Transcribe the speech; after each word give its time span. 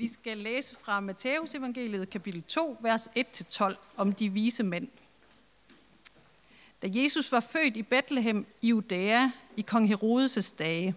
Vi 0.00 0.08
skal 0.08 0.38
læse 0.38 0.76
fra 0.76 1.00
Matteus 1.00 1.54
evangeliet 1.54 2.10
kapitel 2.10 2.42
2, 2.42 2.76
vers 2.80 3.08
1-12 3.18 3.74
om 3.96 4.12
de 4.12 4.28
vise 4.28 4.62
mænd. 4.62 4.88
Da 6.82 6.88
Jesus 6.90 7.32
var 7.32 7.40
født 7.40 7.76
i 7.76 7.82
Bethlehem 7.82 8.46
i 8.60 8.68
Judæa 8.68 9.30
i 9.56 9.62
kong 9.62 9.94
Herodes' 9.94 10.56
dage, 10.58 10.94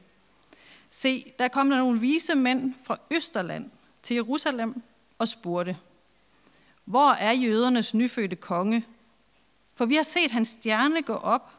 se, 0.89 1.33
der 1.39 1.47
kom 1.47 1.69
der 1.69 1.77
nogle 1.77 1.99
vise 1.99 2.35
mænd 2.35 2.73
fra 2.83 2.97
Østerland 3.11 3.71
til 4.03 4.15
Jerusalem 4.15 4.81
og 5.17 5.27
spurgte, 5.27 5.77
hvor 6.85 7.11
er 7.11 7.31
jødernes 7.31 7.93
nyfødte 7.93 8.35
konge? 8.35 8.85
For 9.75 9.85
vi 9.85 9.95
har 9.95 10.03
set 10.03 10.31
hans 10.31 10.47
stjerne 10.47 11.01
gå 11.01 11.13
op 11.13 11.51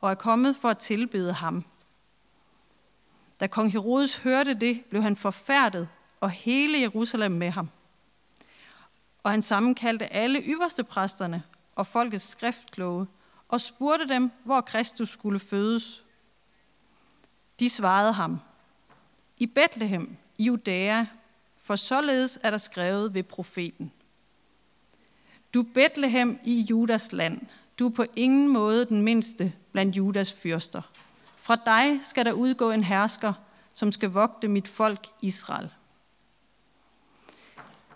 og 0.00 0.10
er 0.10 0.14
kommet 0.14 0.56
for 0.56 0.68
at 0.68 0.78
tilbede 0.78 1.32
ham. 1.32 1.64
Da 3.40 3.46
kong 3.46 3.72
Herodes 3.72 4.16
hørte 4.16 4.54
det, 4.54 4.84
blev 4.84 5.02
han 5.02 5.16
forfærdet, 5.16 5.88
og 6.20 6.30
hele 6.30 6.80
Jerusalem 6.80 7.32
med 7.32 7.50
ham. 7.50 7.68
Og 9.22 9.30
han 9.30 9.42
sammenkaldte 9.42 10.12
alle 10.12 10.40
ypperste 10.40 10.84
præsterne 10.84 11.42
og 11.74 11.86
folkets 11.86 12.28
skriftkloge 12.28 13.06
og 13.48 13.60
spurgte 13.60 14.08
dem, 14.08 14.30
hvor 14.44 14.60
Kristus 14.60 15.08
skulle 15.08 15.38
fødes. 15.38 16.04
De 17.60 17.68
svarede 17.68 18.12
ham, 18.12 18.40
i 19.38 19.46
Bethlehem, 19.46 20.16
i 20.38 20.44
Judæa, 20.44 21.04
for 21.56 21.76
således 21.76 22.38
er 22.42 22.50
der 22.50 22.58
skrevet 22.58 23.14
ved 23.14 23.22
profeten. 23.22 23.92
Du 25.54 25.62
Bethlehem 25.62 26.38
i 26.44 26.60
Judas 26.70 27.12
land, 27.12 27.40
du 27.78 27.86
er 27.88 27.92
på 27.92 28.04
ingen 28.16 28.48
måde 28.48 28.84
den 28.84 29.02
mindste 29.02 29.52
blandt 29.72 29.96
Judas 29.96 30.32
fyrster. 30.32 30.82
Fra 31.36 31.56
dig 31.56 32.00
skal 32.02 32.24
der 32.24 32.32
udgå 32.32 32.70
en 32.70 32.84
hersker, 32.84 33.32
som 33.74 33.92
skal 33.92 34.10
vogte 34.10 34.48
mit 34.48 34.68
folk 34.68 35.06
Israel. 35.22 35.70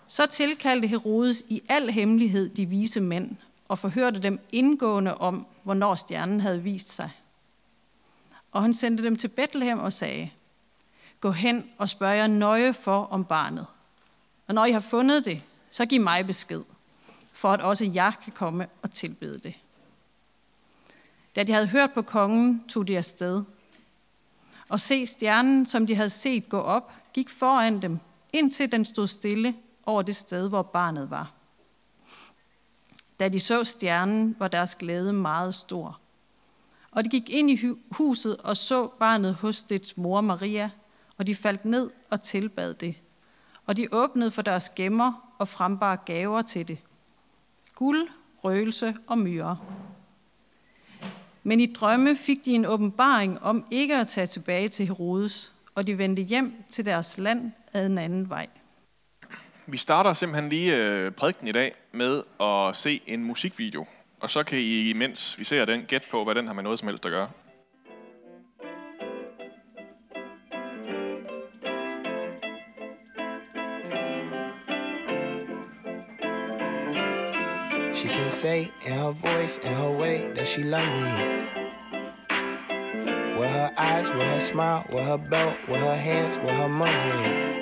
Så 0.07 0.25
tilkaldte 0.25 0.87
Herodes 0.87 1.43
i 1.49 1.61
al 1.69 1.91
hemmelighed 1.91 2.49
de 2.49 2.65
vise 2.65 3.01
mænd 3.01 3.35
og 3.67 3.79
forhørte 3.79 4.19
dem 4.19 4.39
indgående 4.51 5.17
om, 5.17 5.47
hvornår 5.63 5.95
stjernen 5.95 6.41
havde 6.41 6.63
vist 6.63 6.89
sig. 6.89 7.09
Og 8.51 8.61
han 8.61 8.73
sendte 8.73 9.03
dem 9.03 9.15
til 9.15 9.27
Bethlehem 9.27 9.79
og 9.79 9.93
sagde, 9.93 10.29
Gå 11.19 11.31
hen 11.31 11.69
og 11.77 11.89
spørg 11.89 12.17
jer 12.17 12.27
nøje 12.27 12.73
for 12.73 13.03
om 13.05 13.25
barnet. 13.25 13.65
Og 14.47 14.53
når 14.53 14.65
I 14.65 14.71
har 14.71 14.79
fundet 14.79 15.25
det, 15.25 15.41
så 15.71 15.85
giv 15.85 16.01
mig 16.01 16.25
besked, 16.25 16.61
for 17.33 17.51
at 17.51 17.61
også 17.61 17.85
jeg 17.85 18.13
kan 18.23 18.33
komme 18.33 18.67
og 18.81 18.91
tilbede 18.91 19.39
det. 19.39 19.53
Da 21.35 21.43
de 21.43 21.53
havde 21.53 21.67
hørt 21.67 21.93
på 21.93 22.01
kongen, 22.01 22.63
tog 22.69 22.87
de 22.87 22.97
afsted. 22.97 23.43
Og 24.69 24.79
se 24.79 25.05
stjernen, 25.05 25.65
som 25.65 25.87
de 25.87 25.95
havde 25.95 26.09
set 26.09 26.49
gå 26.49 26.59
op, 26.59 26.93
gik 27.13 27.29
foran 27.29 27.81
dem, 27.81 27.99
indtil 28.33 28.71
den 28.71 28.85
stod 28.85 29.07
stille 29.07 29.55
over 29.85 30.01
det 30.01 30.15
sted, 30.15 30.49
hvor 30.49 30.61
barnet 30.61 31.09
var. 31.09 31.31
Da 33.19 33.29
de 33.29 33.39
så 33.39 33.63
stjernen, 33.63 34.35
var 34.39 34.47
deres 34.47 34.75
glæde 34.75 35.13
meget 35.13 35.55
stor. 35.55 35.99
Og 36.91 37.03
de 37.03 37.09
gik 37.09 37.29
ind 37.29 37.49
i 37.49 37.59
huset 37.91 38.37
og 38.37 38.57
så 38.57 38.87
barnet 38.87 39.35
hos 39.35 39.63
dets 39.63 39.97
mor 39.97 40.21
Maria, 40.21 40.69
og 41.17 41.27
de 41.27 41.35
faldt 41.35 41.65
ned 41.65 41.91
og 42.09 42.21
tilbad 42.21 42.73
det. 42.73 42.95
Og 43.65 43.77
de 43.77 43.87
åbnede 43.91 44.31
for 44.31 44.41
deres 44.41 44.69
gemmer 44.69 45.33
og 45.37 45.47
frembar 45.47 45.95
gaver 45.95 46.41
til 46.41 46.67
det. 46.67 46.77
Guld, 47.75 48.07
røgelse 48.43 48.95
og 49.07 49.17
myre. 49.17 49.57
Men 51.43 51.59
i 51.59 51.73
drømme 51.73 52.15
fik 52.15 52.45
de 52.45 52.51
en 52.51 52.65
åbenbaring 52.65 53.43
om 53.43 53.65
ikke 53.71 53.95
at 53.95 54.07
tage 54.07 54.27
tilbage 54.27 54.67
til 54.67 54.85
Herodes, 54.85 55.53
og 55.75 55.87
de 55.87 55.97
vendte 55.97 56.21
hjem 56.21 56.63
til 56.69 56.85
deres 56.85 57.17
land 57.17 57.51
ad 57.73 57.85
en 57.85 57.97
anden 57.97 58.29
vej. 58.29 58.47
Vi 59.67 59.77
starter 59.77 60.13
simpelthen 60.13 60.49
lige 60.49 60.75
øh, 60.75 61.11
prædiken 61.11 61.47
i 61.47 61.51
dag 61.51 61.71
med 61.91 62.23
at 62.41 62.75
se 62.75 63.01
en 63.07 63.23
musikvideo. 63.23 63.85
Og 64.19 64.29
så 64.29 64.43
kan 64.43 64.57
I, 64.57 64.89
imens 64.89 65.39
vi 65.39 65.43
ser 65.43 65.65
den, 65.65 65.85
gætte 65.87 66.07
på, 66.11 66.23
hvad 66.23 66.35
den 66.35 66.47
har 66.47 66.53
med 66.53 66.63
noget 66.63 66.79
som 66.79 66.87
helst 66.87 67.05
at 67.05 67.11
gøre. 67.11 67.29
She 77.95 78.07
can 78.07 78.29
say 78.29 78.59
in 78.59 78.91
her 78.93 79.11
voice, 79.11 79.59
in 79.63 79.73
her 79.73 79.99
way, 79.99 80.35
that 80.35 80.47
she 80.47 80.63
love 80.63 80.87
me. 81.01 81.11
With 83.39 83.51
her 83.51 83.69
eyes, 83.77 84.09
with 84.09 84.27
her 84.27 84.39
smile, 84.39 84.83
with 84.93 85.05
her 85.05 85.17
belt, 85.17 85.55
with 85.67 85.81
her 85.81 85.95
hands, 85.95 86.37
with 86.37 86.55
her 86.55 86.67
money. 86.67 87.54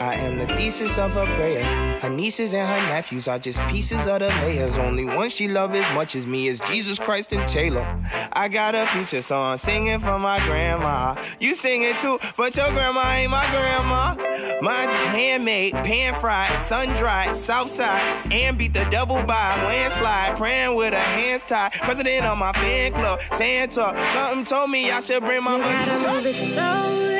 I 0.00 0.14
am 0.14 0.38
the 0.38 0.46
thesis 0.46 0.96
of 0.96 1.12
her 1.12 1.26
prayers. 1.26 1.68
Her 2.02 2.08
nieces 2.08 2.54
and 2.54 2.66
her 2.66 2.88
nephews 2.88 3.28
are 3.28 3.38
just 3.38 3.60
pieces 3.68 4.06
of 4.06 4.20
the 4.20 4.28
layers. 4.28 4.78
Only 4.78 5.04
one 5.04 5.28
she 5.28 5.46
love 5.46 5.74
as 5.74 5.94
much 5.94 6.16
as 6.16 6.26
me 6.26 6.48
is 6.48 6.58
Jesus 6.60 6.98
Christ 6.98 7.32
and 7.32 7.46
Taylor. 7.46 7.86
I 8.32 8.48
got 8.48 8.74
a 8.74 8.86
future 8.86 9.20
song 9.20 9.58
singing 9.58 10.00
for 10.00 10.18
my 10.18 10.38
grandma. 10.46 11.16
You 11.38 11.54
sing 11.54 11.82
it 11.82 11.98
too, 11.98 12.18
but 12.38 12.56
your 12.56 12.70
grandma 12.70 13.12
ain't 13.12 13.30
my 13.30 13.44
grandma. 13.50 14.14
Mine's 14.62 14.90
handmade, 15.12 15.74
pan 15.74 16.14
fried, 16.18 16.58
sun 16.60 16.88
dried, 16.96 17.36
south 17.36 17.68
side, 17.68 18.00
and 18.32 18.56
beat 18.56 18.72
the 18.72 18.84
devil 18.84 19.22
by 19.24 19.54
a 19.54 19.64
landslide. 19.66 20.38
Praying 20.38 20.76
with 20.76 20.94
her 20.94 20.98
hands 20.98 21.44
tied. 21.44 21.72
President 21.72 22.24
of 22.24 22.38
my 22.38 22.54
fan 22.54 22.92
club, 22.94 23.20
Santa. 23.34 23.94
Something 24.14 24.46
told 24.46 24.70
me 24.70 24.90
I 24.90 25.00
should 25.00 25.22
bring 25.22 25.44
my 25.44 25.56
You 25.56 25.62
gotta 25.62 27.19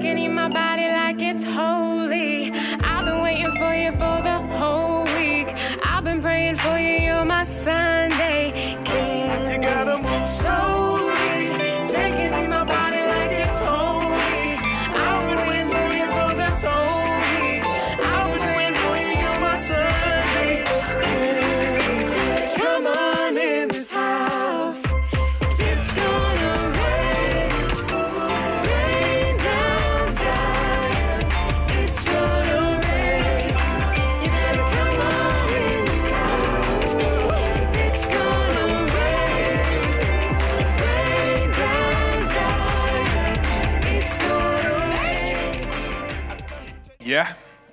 taking 0.00 0.18
in 0.18 0.34
my 0.34 0.48
body 0.48 0.86
like 0.86 1.20
it's 1.20 1.42
holy. 1.42 2.52
I've 2.52 3.04
been 3.04 3.20
waiting 3.20 3.52
for 3.56 3.74
you 3.74 3.90
for 3.92 4.22
the 4.22 4.38
whole 4.58 5.02
week. 5.18 5.48
I've 5.84 6.04
been 6.04 6.22
praying 6.22 6.56
for 6.56 6.78
you, 6.78 7.00
you're 7.06 7.24
my 7.24 7.44
Sunday. 7.44 8.17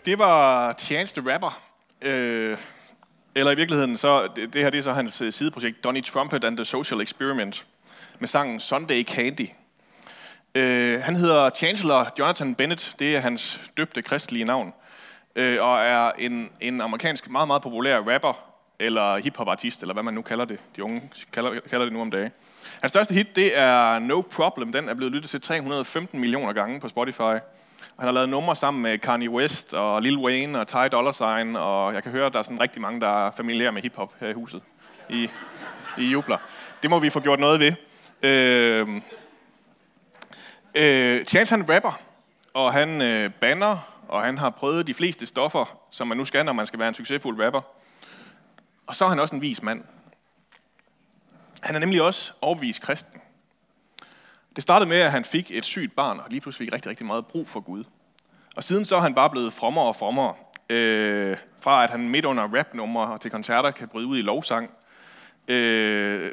Det 0.06 0.20
var 0.20 0.74
Chance 0.80 1.22
the 1.22 1.34
Rapper. 1.34 1.62
Øh, 2.02 2.58
eller 3.36 3.52
i 3.52 3.56
virkeligheden, 3.56 3.98
så 3.98 4.28
det, 4.36 4.54
det 4.54 4.62
her 4.62 4.70
det 4.70 4.78
er 4.78 4.82
så 4.82 4.94
hans 4.94 5.22
øh, 5.22 5.34
sideprojekt, 5.34 5.84
Donny 5.84 6.04
Trumpet 6.04 6.44
and 6.44 6.58
the 6.58 6.66
Social 6.66 7.02
Experiment, 7.02 7.66
med 8.20 8.28
sangen 8.28 8.60
Sunday 8.60 9.04
Candy. 9.04 9.50
Øh, 10.56 11.02
han 11.02 11.16
hedder 11.16 11.50
Chancellor 11.50 12.14
Jonathan 12.20 12.56
Bennett, 12.56 12.96
det 13.00 13.16
er 13.16 13.20
hans 13.20 13.62
døbte 13.78 14.02
kristelige 14.02 14.46
navn, 14.46 14.74
øh, 15.36 15.64
og 15.64 15.80
er 15.80 16.12
en, 16.12 16.50
en 16.62 16.82
amerikansk 16.82 17.30
meget, 17.30 17.48
meget 17.48 17.62
populær 17.62 18.00
rapper, 18.00 18.52
eller 18.80 19.18
hiphop-artist, 19.18 19.82
eller 19.82 19.94
hvad 19.94 20.04
man 20.04 20.14
nu 20.14 20.22
kalder 20.22 20.46
det. 20.46 20.60
De 20.76 20.84
unge 20.84 21.02
kalder, 21.34 21.60
kalder 21.70 21.86
det 21.86 21.94
nu 21.94 22.02
om 22.02 22.12
dagen. 22.12 22.32
Hans 22.82 22.92
største 22.92 23.14
hit, 23.14 23.36
det 23.36 23.58
er 23.58 24.00
No 24.00 24.22
Problem. 24.22 24.72
Den 24.72 24.90
er 24.90 24.94
blevet 24.94 25.14
lyttet 25.14 25.30
til 25.30 25.42
315 25.42 26.20
millioner 26.20 26.54
gange 26.54 26.80
på 26.80 26.88
Spotify. 26.88 27.36
Han 28.00 28.08
har 28.08 28.12
lavet 28.12 28.30
numre 28.30 28.56
sammen 28.56 28.84
med 28.84 28.98
Kanye 28.98 29.30
West 29.30 29.74
og 29.74 30.02
Lil 30.02 30.18
Wayne 30.18 30.60
og 30.60 30.68
Ty 30.68 30.76
Dolla 30.92 31.12
Sign, 31.12 31.56
og 31.56 31.94
jeg 31.94 32.04
kan 32.04 32.12
høre, 32.12 32.26
at 32.26 32.34
der 32.34 32.40
er 32.40 32.44
sådan 32.44 32.62
rigtig 32.62 32.82
mange, 32.82 33.02
der 33.02 33.28
er 33.28 33.32
familiære 33.32 33.72
med 33.72 33.82
hiphop 33.82 34.16
her 34.20 34.30
i 34.30 34.34
huset. 34.34 34.62
I, 35.10 35.30
I 35.98 36.06
jubler. 36.06 36.38
Det 36.82 36.90
må 36.90 37.00
vi 37.00 37.10
få 37.10 37.20
gjort 37.20 37.40
noget 37.40 37.60
ved. 37.60 37.74
Øh, 38.24 39.02
øh, 40.76 41.26
Chance 41.26 41.56
han 41.56 41.70
rapper, 41.70 42.00
og 42.54 42.74
han 42.74 43.02
øh, 43.02 43.32
banner, 43.42 43.78
og 44.08 44.24
han 44.24 44.38
har 44.38 44.50
prøvet 44.50 44.88
de 44.88 44.94
fleste 44.94 45.26
stoffer, 45.26 45.80
som 45.92 46.08
man 46.08 46.18
nu 46.18 46.26
skal, 46.26 46.46
når 46.46 46.54
man 46.54 46.68
skal 46.68 46.80
være 46.80 46.90
en 46.90 46.96
succesfuld 46.96 47.44
rapper. 47.46 47.62
Og 48.88 48.96
så 48.96 49.06
er 49.06 49.10
han 49.10 49.20
også 49.20 49.36
en 49.36 49.42
vis 49.42 49.64
mand. 49.64 49.84
Han 51.62 51.76
er 51.76 51.80
nemlig 51.80 52.02
også 52.02 52.34
overbevist 52.42 52.82
kristen. 52.82 53.22
Det 54.56 54.64
startede 54.64 54.90
med, 54.90 54.98
at 54.98 55.12
han 55.12 55.26
fik 55.26 55.52
et 55.52 55.66
sygt 55.66 55.96
barn, 55.96 56.20
og 56.20 56.26
lige 56.30 56.42
pludselig 56.42 56.66
fik 56.66 56.74
rigtig, 56.74 56.90
rigtig 56.90 57.06
meget 57.06 57.28
brug 57.28 57.48
for 57.48 57.60
Gud. 57.60 57.84
Og 58.56 58.64
siden 58.64 58.86
så 58.86 58.96
er 58.96 59.02
han 59.02 59.16
bare 59.16 59.30
blevet 59.30 59.54
frommere 59.54 59.86
og 59.86 59.96
frommere. 59.96 60.34
Øh, 60.70 61.38
fra 61.60 61.84
at 61.84 61.90
han 61.90 62.10
midt 62.10 62.26
under 62.26 62.44
rapnumre 62.44 63.08
og 63.08 63.22
til 63.22 63.32
koncerter 63.32 63.72
kan 63.72 63.88
bryde 63.88 64.08
ud 64.08 64.18
i 64.18 64.22
lovsang. 64.22 64.70
Øh, 65.48 66.32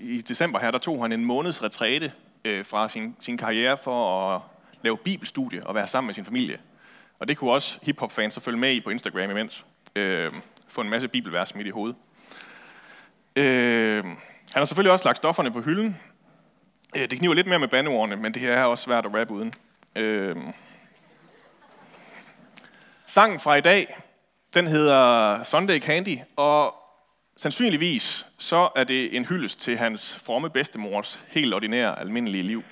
I 0.00 0.20
december 0.20 0.58
her, 0.58 0.70
der 0.70 0.78
tog 0.78 1.02
han 1.02 1.12
en 1.12 1.24
måneds 1.24 1.62
retræte 1.62 2.12
øh, 2.44 2.64
fra 2.64 2.88
sin, 2.88 3.16
sin 3.20 3.36
karriere 3.36 3.76
for 3.76 4.30
at 4.34 4.40
lave 4.82 4.96
bibelstudie 4.96 5.66
og 5.66 5.74
være 5.74 5.86
sammen 5.86 6.06
med 6.06 6.14
sin 6.14 6.24
familie. 6.24 6.58
Og 7.18 7.28
det 7.28 7.36
kunne 7.36 7.52
også 7.52 7.78
hiphop-fans 7.82 8.34
så 8.34 8.40
følge 8.40 8.58
med 8.58 8.72
i 8.72 8.80
på 8.80 8.90
Instagram 8.90 9.30
imens. 9.30 9.64
Øh, 9.96 10.32
få 10.68 10.80
en 10.80 10.88
masse 10.88 11.08
bibelvers 11.08 11.54
midt 11.54 11.66
i 11.66 11.70
hovedet. 11.70 11.96
Øh, 13.36 14.04
han 14.04 14.14
har 14.54 14.64
selvfølgelig 14.64 14.92
også 14.92 15.04
lagt 15.04 15.16
stofferne 15.16 15.50
på 15.50 15.60
hylden. 15.60 15.96
Øh, 16.96 17.10
det 17.10 17.18
kniver 17.18 17.34
lidt 17.34 17.46
mere 17.46 17.58
med 17.58 17.68
bandeordene, 17.68 18.16
men 18.16 18.34
det 18.34 18.42
her 18.42 18.52
er 18.52 18.64
også 18.64 18.84
svært 18.84 19.06
at 19.06 19.14
rappe 19.14 19.34
uden. 19.34 19.52
Øh, 19.96 20.36
sangen 23.16 23.40
fra 23.40 23.54
i 23.54 23.60
dag, 23.60 23.96
den 24.54 24.66
hedder 24.66 25.42
Sunday 25.42 25.80
Candy, 25.80 26.18
og 26.36 26.74
sandsynligvis 27.36 28.26
så 28.38 28.68
er 28.76 28.84
det 28.84 29.16
en 29.16 29.24
hyldest 29.24 29.60
til 29.60 29.78
hans 29.78 30.16
fromme 30.16 30.50
bedstemors 30.50 31.24
helt 31.28 31.54
ordinære, 31.54 31.98
almindelige 31.98 32.42
liv. 32.42 32.62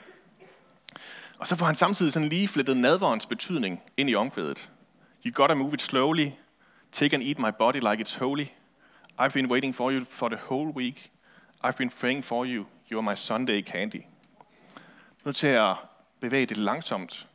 Og 1.38 1.46
så 1.46 1.56
får 1.56 1.67
han 1.67 1.75
samtidig 1.75 2.12
sådan 2.12 2.29
lige 2.29 2.49
flettet 2.49 2.76
nadverens 2.76 3.26
betydning 3.26 3.82
ind 3.96 4.11
i 4.11 4.14
omkvædet. 4.14 4.70
You 5.26 5.32
gotta 5.35 5.55
move 5.55 5.75
it 5.75 5.82
slowly. 5.82 6.29
Take 6.93 7.17
and 7.17 7.23
eat 7.23 7.38
my 7.38 7.50
body 7.58 7.81
like 7.90 8.05
it's 8.06 8.19
holy. 8.19 8.47
I've 9.23 9.32
been 9.32 9.50
waiting 9.50 9.75
for 9.75 9.90
you 9.90 10.05
for 10.11 10.29
the 10.29 10.38
whole 10.50 10.73
week. 10.76 11.11
I've 11.67 11.76
been 11.79 11.90
praying 12.00 12.25
for 12.25 12.44
you. 12.44 12.64
You're 12.93 13.11
my 13.11 13.14
Sunday 13.14 13.62
candy. 13.62 14.02
Nu 15.25 15.32
til 15.32 15.47
at 15.47 15.75
bevæge 16.20 16.47
det 16.47 16.56
langsomt. 16.56 17.26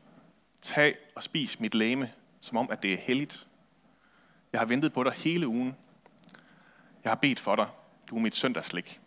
Tag 0.61 0.95
og 1.15 1.23
spis 1.23 1.59
mit 1.59 1.75
læme, 1.75 2.09
som 2.41 2.57
om 2.57 2.71
at 2.71 2.83
det 2.83 2.93
er 2.93 2.97
helligt. 2.97 3.47
Jeg 4.53 4.61
har 4.61 4.65
ventet 4.65 4.93
på 4.93 5.03
dig 5.03 5.13
hele 5.13 5.47
ugen. 5.47 5.75
Jeg 7.03 7.09
har 7.09 7.15
bedt 7.15 7.39
for 7.39 7.55
dig. 7.55 7.67
Du 8.09 8.15
er 8.15 8.19
mit 8.19 8.35
søndagslik. 8.35 8.99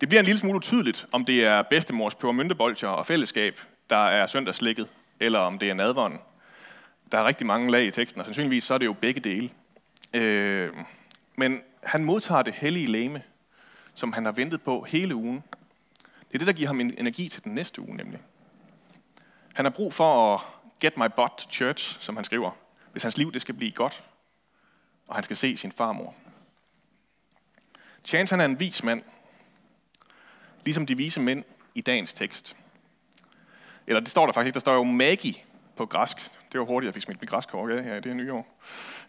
Det 0.00 0.08
bliver 0.08 0.20
en 0.20 0.26
lille 0.26 0.38
smule 0.38 0.56
utydeligt, 0.56 1.06
om 1.12 1.24
det 1.24 1.44
er 1.44 1.62
bedstemors 1.62 2.14
pebermyntebolcher 2.14 2.88
og 2.88 3.06
fællesskab, 3.06 3.60
der 3.90 3.96
er 3.96 4.26
søndagslikket, 4.26 4.88
eller 5.20 5.38
om 5.38 5.58
det 5.58 5.70
er 5.70 5.74
nadvånden. 5.74 6.20
Der 7.12 7.18
er 7.18 7.24
rigtig 7.24 7.46
mange 7.46 7.70
lag 7.70 7.84
i 7.84 7.90
teksten, 7.90 8.20
og 8.20 8.24
sandsynligvis 8.24 8.64
så 8.64 8.74
er 8.74 8.78
det 8.78 8.86
jo 8.86 8.92
begge 8.92 9.20
dele. 9.20 9.50
Øh, 10.14 10.70
men 11.36 11.60
han 11.82 12.04
modtager 12.04 12.42
det 12.42 12.54
hellige 12.54 12.86
læme, 12.86 13.22
som 13.94 14.12
han 14.12 14.24
har 14.24 14.32
ventet 14.32 14.62
på 14.62 14.82
hele 14.82 15.14
ugen. 15.14 15.42
Det 16.28 16.34
er 16.34 16.38
det, 16.38 16.46
der 16.46 16.52
giver 16.52 16.68
ham 16.68 16.80
energi 16.80 17.28
til 17.28 17.44
den 17.44 17.54
næste 17.54 17.80
uge, 17.80 17.96
nemlig. 17.96 18.20
Han 19.54 19.64
har 19.64 19.70
brug 19.70 19.94
for 19.94 20.34
at 20.34 20.40
get 20.82 20.96
my 20.96 21.08
butt 21.16 21.32
to 21.38 21.50
church, 21.50 22.00
som 22.00 22.16
han 22.16 22.24
skriver, 22.24 22.50
hvis 22.92 23.02
hans 23.02 23.16
liv 23.16 23.32
det 23.32 23.40
skal 23.40 23.54
blive 23.54 23.70
godt, 23.70 24.02
og 25.08 25.14
han 25.14 25.24
skal 25.24 25.36
se 25.36 25.56
sin 25.56 25.72
farmor. 25.72 26.14
Chance 28.06 28.32
han 28.32 28.40
er 28.40 28.44
en 28.44 28.60
vis 28.60 28.82
mand, 28.84 29.02
ligesom 30.64 30.86
de 30.86 30.96
vise 30.96 31.20
mænd 31.20 31.44
i 31.74 31.80
dagens 31.80 32.12
tekst. 32.12 32.56
Eller 33.86 34.00
det 34.00 34.10
står 34.10 34.26
der 34.26 34.32
faktisk 34.32 34.46
ikke, 34.46 34.54
der 34.54 34.60
står 34.60 34.74
jo 34.74 34.84
magi 34.84 35.44
på 35.76 35.86
græsk. 35.86 36.16
Det 36.52 36.60
var 36.60 36.66
hurtigt, 36.66 36.86
jeg 36.86 36.94
fik 36.94 37.02
smidt 37.02 37.20
mit 37.20 37.30
græsk 37.30 37.54
af 37.54 37.84
her 37.84 37.94
i 37.94 38.00
det 38.00 38.06
her 38.06 38.14
nye 38.14 38.32
år. 38.32 38.58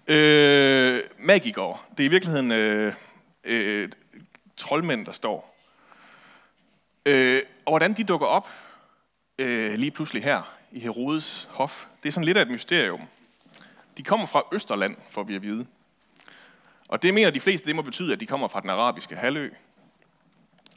Øh, 0.08 1.02
magikår. 1.20 1.86
Det 1.98 2.04
er 2.04 2.08
i 2.08 2.10
virkeligheden 2.10 2.52
øh, 2.52 2.94
øh, 3.44 3.90
troldmænd, 4.58 5.06
der 5.06 5.12
står. 5.12 5.58
Øh, 7.06 7.42
og 7.66 7.72
hvordan 7.72 7.94
de 7.94 8.04
dukker 8.04 8.28
op 8.28 8.50
øh, 9.40 9.74
lige 9.74 9.92
pludselig 9.92 10.24
her 10.24 10.56
i 10.74 10.80
Herodes 10.80 11.50
hof, 11.52 11.86
det 12.04 12.10
er 12.10 12.14
sådan 12.14 12.26
lidt 12.26 12.38
af 12.38 12.42
et 12.42 12.50
mysterium. 12.50 13.02
De 13.98 14.04
kommer 14.04 14.26
fra 14.26 14.44
Østerland, 14.54 14.96
får 15.10 15.24
vi 15.24 15.36
at 15.36 15.44
vide. 15.44 15.66
Og 16.88 17.02
det 17.02 17.14
mener 17.14 17.30
de 17.30 17.40
fleste, 17.40 17.68
det 17.68 17.76
må 17.76 17.82
betyde, 17.82 18.14
at 18.14 18.20
de 18.20 18.26
kommer 18.26 18.48
fra 18.48 18.62
den 18.62 18.70
arabiske 18.70 19.16
halvø. 19.16 19.50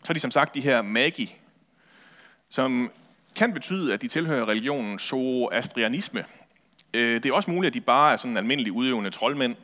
Så 0.02 0.12
er 0.12 0.14
de 0.14 0.20
som 0.20 0.30
sagt 0.30 0.54
de 0.54 0.60
her 0.60 0.82
magi, 0.82 1.36
som 2.48 2.90
kan 3.34 3.52
betyde, 3.52 3.94
at 3.94 4.02
de 4.02 4.08
tilhører 4.08 4.48
religionen 4.48 4.98
zoroastrianisme. 4.98 6.24
Øh, 6.94 7.22
det 7.22 7.26
er 7.26 7.34
også 7.34 7.50
muligt, 7.50 7.70
at 7.70 7.74
de 7.74 7.80
bare 7.80 8.12
er 8.12 8.16
sådan 8.16 8.36
almindelige 8.36 8.72
udøvende 8.72 9.10
troldmænd, 9.10 9.56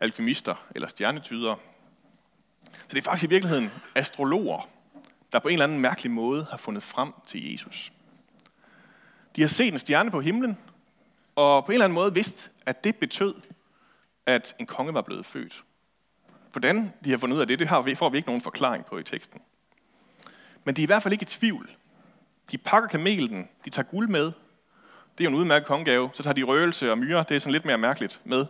alkymister 0.00 0.54
eller 0.74 0.88
stjernetydere. 0.88 1.56
Så 2.64 2.90
det 2.90 2.98
er 2.98 3.02
faktisk 3.02 3.24
i 3.24 3.28
virkeligheden 3.28 3.70
astrologer, 3.94 4.68
der 5.32 5.38
på 5.38 5.48
en 5.48 5.52
eller 5.52 5.64
anden 5.64 5.80
mærkelig 5.80 6.12
måde 6.12 6.46
har 6.50 6.56
fundet 6.56 6.82
frem 6.82 7.12
til 7.26 7.52
Jesus. 7.52 7.92
De 9.40 9.44
har 9.44 9.48
set 9.48 9.72
en 9.72 9.78
stjerne 9.78 10.10
på 10.10 10.20
himlen, 10.20 10.58
og 11.36 11.64
på 11.64 11.72
en 11.72 11.74
eller 11.74 11.84
anden 11.84 11.94
måde 11.94 12.14
vidst, 12.14 12.50
at 12.66 12.84
det 12.84 12.96
betød, 12.96 13.34
at 14.26 14.54
en 14.58 14.66
konge 14.66 14.94
var 14.94 15.02
blevet 15.02 15.26
født. 15.26 15.64
Hvordan 16.52 16.92
de 17.04 17.10
har 17.10 17.18
fundet 17.18 17.36
ud 17.36 17.40
af 17.40 17.46
det, 17.46 17.58
det 17.58 17.68
har 17.68 17.82
vi, 17.82 17.94
får 17.94 18.08
vi 18.08 18.16
ikke 18.16 18.28
nogen 18.28 18.42
forklaring 18.42 18.86
på 18.86 18.98
i 18.98 19.02
teksten. 19.02 19.40
Men 20.64 20.76
de 20.76 20.80
er 20.80 20.82
i 20.82 20.86
hvert 20.86 21.02
fald 21.02 21.12
ikke 21.12 21.22
i 21.22 21.26
tvivl. 21.26 21.70
De 22.50 22.58
pakker 22.58 22.88
kamelen, 22.88 23.48
de 23.64 23.70
tager 23.70 23.86
guld 23.86 24.08
med. 24.08 24.24
Det 24.24 24.32
er 25.20 25.24
jo 25.24 25.28
en 25.28 25.34
udmærket 25.34 25.66
kongegave. 25.66 26.10
Så 26.14 26.22
tager 26.22 26.34
de 26.34 26.42
røgelse 26.42 26.90
og 26.90 26.98
myre, 26.98 27.24
det 27.28 27.36
er 27.36 27.40
sådan 27.40 27.52
lidt 27.52 27.64
mere 27.64 27.78
mærkeligt 27.78 28.20
med. 28.24 28.46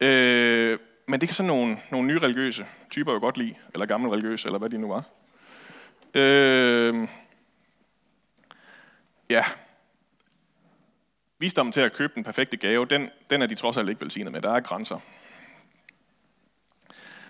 Øh, 0.00 0.78
men 1.06 1.20
det 1.20 1.28
kan 1.28 1.34
sådan 1.34 1.48
nogle, 1.48 1.78
nogle 1.90 2.06
nye 2.06 2.18
religiøse 2.18 2.66
typer 2.90 3.12
jo 3.12 3.18
godt 3.18 3.38
lide, 3.38 3.54
eller 3.74 3.86
gamle 3.86 4.12
religiøse, 4.12 4.48
eller 4.48 4.58
hvad 4.58 4.70
de 4.70 4.78
nu 4.78 4.88
var. 4.88 5.04
Øh, 6.14 7.08
ja. 9.30 9.44
Visdommen 11.38 11.72
til 11.72 11.80
at 11.80 11.92
købe 11.92 12.12
den 12.14 12.24
perfekte 12.24 12.56
gave, 12.56 12.86
den, 12.86 13.10
den 13.30 13.42
er 13.42 13.46
de 13.46 13.54
trods 13.54 13.76
alt 13.76 13.88
ikke 13.88 14.00
velsignet 14.00 14.32
med. 14.32 14.42
Der 14.42 14.52
er 14.52 14.60
grænser. 14.60 14.98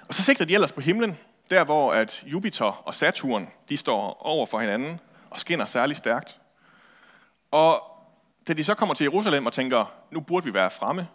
Og 0.09 0.15
så 0.15 0.23
sigter 0.23 0.45
de 0.45 0.55
ellers 0.55 0.73
på 0.73 0.81
himlen, 0.81 1.19
der 1.51 1.65
hvor 1.65 1.93
at 1.93 2.23
Jupiter 2.27 2.65
og 2.65 2.95
Saturn, 2.95 3.49
de 3.69 3.77
står 3.77 4.27
over 4.27 4.47
for 4.47 4.61
hinanden 4.61 5.01
og 5.31 5.39
skinner 5.39 5.65
særlig 5.65 5.97
stærkt. 5.97 6.41
Og 7.51 7.83
da 8.49 8.53
de 8.53 8.65
så 8.65 8.75
kommer 8.75 8.95
til 8.95 9.05
Jerusalem 9.05 9.47
og 9.47 9.53
tænker, 9.53 9.93
nu 10.11 10.21
burde 10.21 10.47
vi 10.47 10.55
være 10.55 10.71
fremme, 10.71 11.09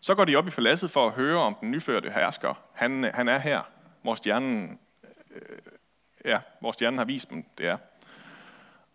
så 0.00 0.14
går 0.14 0.24
de 0.24 0.36
op 0.36 0.46
i 0.46 0.50
paladset 0.50 0.90
for 0.90 1.06
at 1.06 1.12
høre 1.12 1.38
om 1.38 1.56
den 1.60 1.70
nyførte 1.70 2.10
hersker. 2.10 2.54
Han, 2.72 3.04
han 3.14 3.28
er 3.28 3.38
her, 3.38 3.62
hvor 4.02 4.14
stjernen, 4.14 4.78
øh, 5.34 5.58
ja, 6.24 6.40
hvor 6.60 6.72
stjernen 6.72 6.98
har 6.98 7.04
vist 7.04 7.30
dem, 7.30 7.44
det 7.58 7.66
er. 7.66 7.76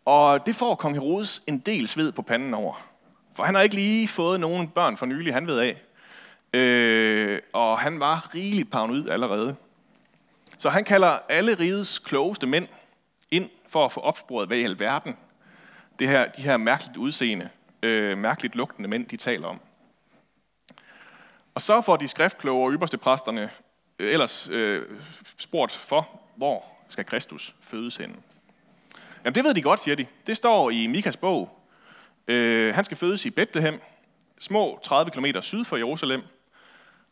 Og 0.06 0.46
det 0.46 0.56
får 0.56 0.76
kong 0.76 0.96
Herodes 0.96 1.44
en 1.48 1.60
del 1.60 1.88
sved 1.88 2.12
på 2.12 2.22
panden 2.22 2.54
over. 2.54 2.91
For 3.36 3.44
han 3.44 3.56
har 3.56 3.62
ikke 3.62 3.76
lige 3.76 4.08
fået 4.08 4.40
nogen 4.40 4.68
børn 4.68 4.98
for 4.98 5.06
nylig, 5.06 5.34
han 5.34 5.48
ved 5.48 5.60
af. 5.60 5.82
Øh, 6.54 7.40
og 7.54 7.80
han 7.80 8.00
var 8.00 8.30
rigeligt 8.36 8.76
ud 8.76 9.10
allerede. 9.10 9.56
Så 10.58 10.70
han 10.70 10.84
kalder 10.84 11.20
alle 11.30 11.54
rigets 11.54 12.00
klogeste 12.00 12.48
mænd 12.48 12.68
ind 13.32 13.50
for 13.68 13.86
at 13.86 13.92
få 13.92 14.00
opsporet, 14.00 14.48
hvad 14.48 14.58
i 14.58 14.64
alverden 14.64 15.16
det 16.00 16.10
her, 16.10 16.28
de 16.28 16.42
her 16.42 16.58
mærkeligt 16.58 16.98
udseende, 16.98 17.50
øh, 17.84 18.18
mærkeligt 18.18 18.56
lugtende 18.56 18.90
mænd, 18.90 19.06
de 19.06 19.18
taler 19.18 19.48
om. 19.48 19.60
Og 21.56 21.62
så 21.62 21.82
får 21.82 21.98
de 21.98 22.08
skriftkloge 22.08 22.66
og 22.66 22.74
ypperste 22.74 22.98
præsterne 22.98 23.50
øh, 24.00 24.14
ellers 24.14 24.48
øh, 24.52 24.86
spurgt 25.38 25.72
for, 25.72 26.22
hvor 26.36 26.66
skal 26.90 27.06
Kristus 27.06 27.56
fødes 27.62 27.96
henne. 27.96 28.16
Jamen 29.26 29.36
det 29.36 29.44
ved 29.44 29.54
de 29.54 29.62
godt, 29.62 29.80
siger 29.80 29.96
de. 29.96 30.06
Det 30.28 30.38
står 30.38 30.70
i 30.70 30.88
Mikas 30.88 31.18
bog. 31.18 31.61
Øh, 32.28 32.76
han 32.76 32.84
skal 32.84 32.98
fødes 32.98 33.26
i 33.26 33.30
Bethlehem, 33.30 33.82
små 34.40 34.80
30 34.84 35.12
km 35.12 35.26
syd 35.42 35.66
for 35.66 35.78
Jerusalem. 35.78 36.22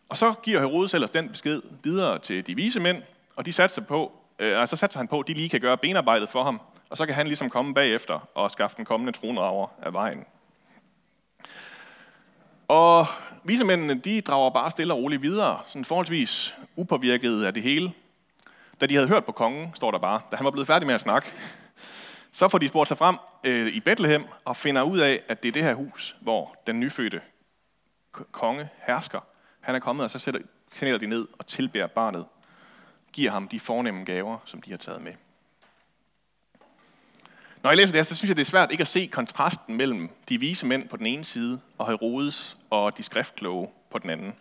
Og 0.10 0.18
så 0.18 0.34
giver 0.44 0.60
Herodes 0.60 0.94
ellers 0.94 1.12
den 1.12 1.30
besked 1.30 1.62
videre 1.84 2.20
til 2.20 2.48
de 2.48 2.56
vise 2.56 2.80
mænd, 2.80 3.04
og 3.36 3.46
de 3.46 3.54
satser 3.54 3.82
på, 3.82 4.12
øh, 4.40 4.68
så 4.68 4.76
satser 4.76 5.00
han 5.00 5.08
på, 5.08 5.20
at 5.20 5.28
de 5.28 5.34
lige 5.34 5.50
kan 5.50 5.62
gøre 5.62 5.78
benarbejdet 5.78 6.30
for 6.30 6.44
ham, 6.44 6.62
og 6.90 6.98
så 6.98 7.06
kan 7.06 7.16
han 7.16 7.28
ligesom 7.28 7.50
komme 7.50 7.74
bagefter 7.74 8.30
og 8.36 8.52
skaffe 8.52 8.78
den 8.78 8.86
kommende 8.86 9.12
tronrager 9.12 9.68
af 9.82 9.94
vejen. 9.94 10.26
Og 12.68 13.08
visemændene, 13.44 14.00
de 14.00 14.22
drager 14.22 14.50
bare 14.50 14.72
stille 14.72 14.94
og 14.94 15.00
roligt 15.00 15.22
videre, 15.22 15.60
sådan 15.68 15.86
forholdsvis 15.86 16.56
upåvirket 16.76 17.46
af 17.46 17.54
det 17.54 17.64
hele. 17.64 17.94
Da 18.82 18.86
de 18.86 18.96
havde 18.96 19.08
hørt 19.08 19.26
på 19.26 19.32
kongen, 19.32 19.72
står 19.76 19.92
der 19.92 20.00
bare, 20.00 20.22
da 20.32 20.36
han 20.36 20.46
var 20.46 20.52
blevet 20.52 20.68
færdig 20.68 20.88
med 20.88 20.96
at 20.96 21.02
snakke, 21.02 21.34
så 22.32 22.48
får 22.48 22.58
de 22.58 22.68
spurgt 22.68 22.88
sig 22.88 22.98
frem 22.98 23.16
øh, 23.44 23.68
i 23.68 23.80
Bethlehem 23.80 24.24
og 24.46 24.58
finder 24.58 24.82
ud 24.82 25.00
af, 25.00 25.22
at 25.28 25.44
det 25.44 25.48
er 25.48 25.54
det 25.54 25.64
her 25.64 25.74
hus, 25.74 26.16
hvor 26.22 26.56
den 26.68 26.80
nyfødte 26.80 27.22
konge 28.32 28.70
hersker. 28.88 29.20
Han 29.60 29.76
er 29.76 29.80
kommet, 29.80 30.04
og 30.04 30.12
så 30.12 30.20
sætter, 30.20 30.42
knæler 30.72 30.98
de 30.98 31.08
ned 31.08 31.28
og 31.40 31.46
tilbærer 31.46 31.88
barnet 31.88 32.26
giver 33.14 33.32
ham 33.32 33.48
de 33.48 33.60
fornemme 33.60 34.04
gaver, 34.04 34.38
som 34.46 34.62
de 34.62 34.70
har 34.70 34.78
taget 34.78 35.02
med. 35.02 35.14
Når 37.64 37.70
jeg 37.70 37.78
læser 37.78 37.92
det 37.92 37.96
her, 37.96 38.04
så 38.04 38.16
synes 38.16 38.30
jeg, 38.30 38.38
det 38.38 38.42
er 38.42 38.50
svært 38.50 38.72
ikke 38.72 38.82
at 38.82 38.88
se 38.88 39.08
kontrasten 39.08 39.76
mellem 39.76 40.10
de 40.30 40.40
vise 40.40 40.66
mænd 40.66 40.90
på 40.90 40.98
den 40.98 41.06
ene 41.06 41.26
side, 41.26 41.60
og 41.78 41.88
Herodes 41.88 42.58
og 42.70 42.98
de 42.98 43.04
skriftkloge 43.04 43.70
på 43.90 44.00
den 44.00 44.10
anden. 44.10 44.34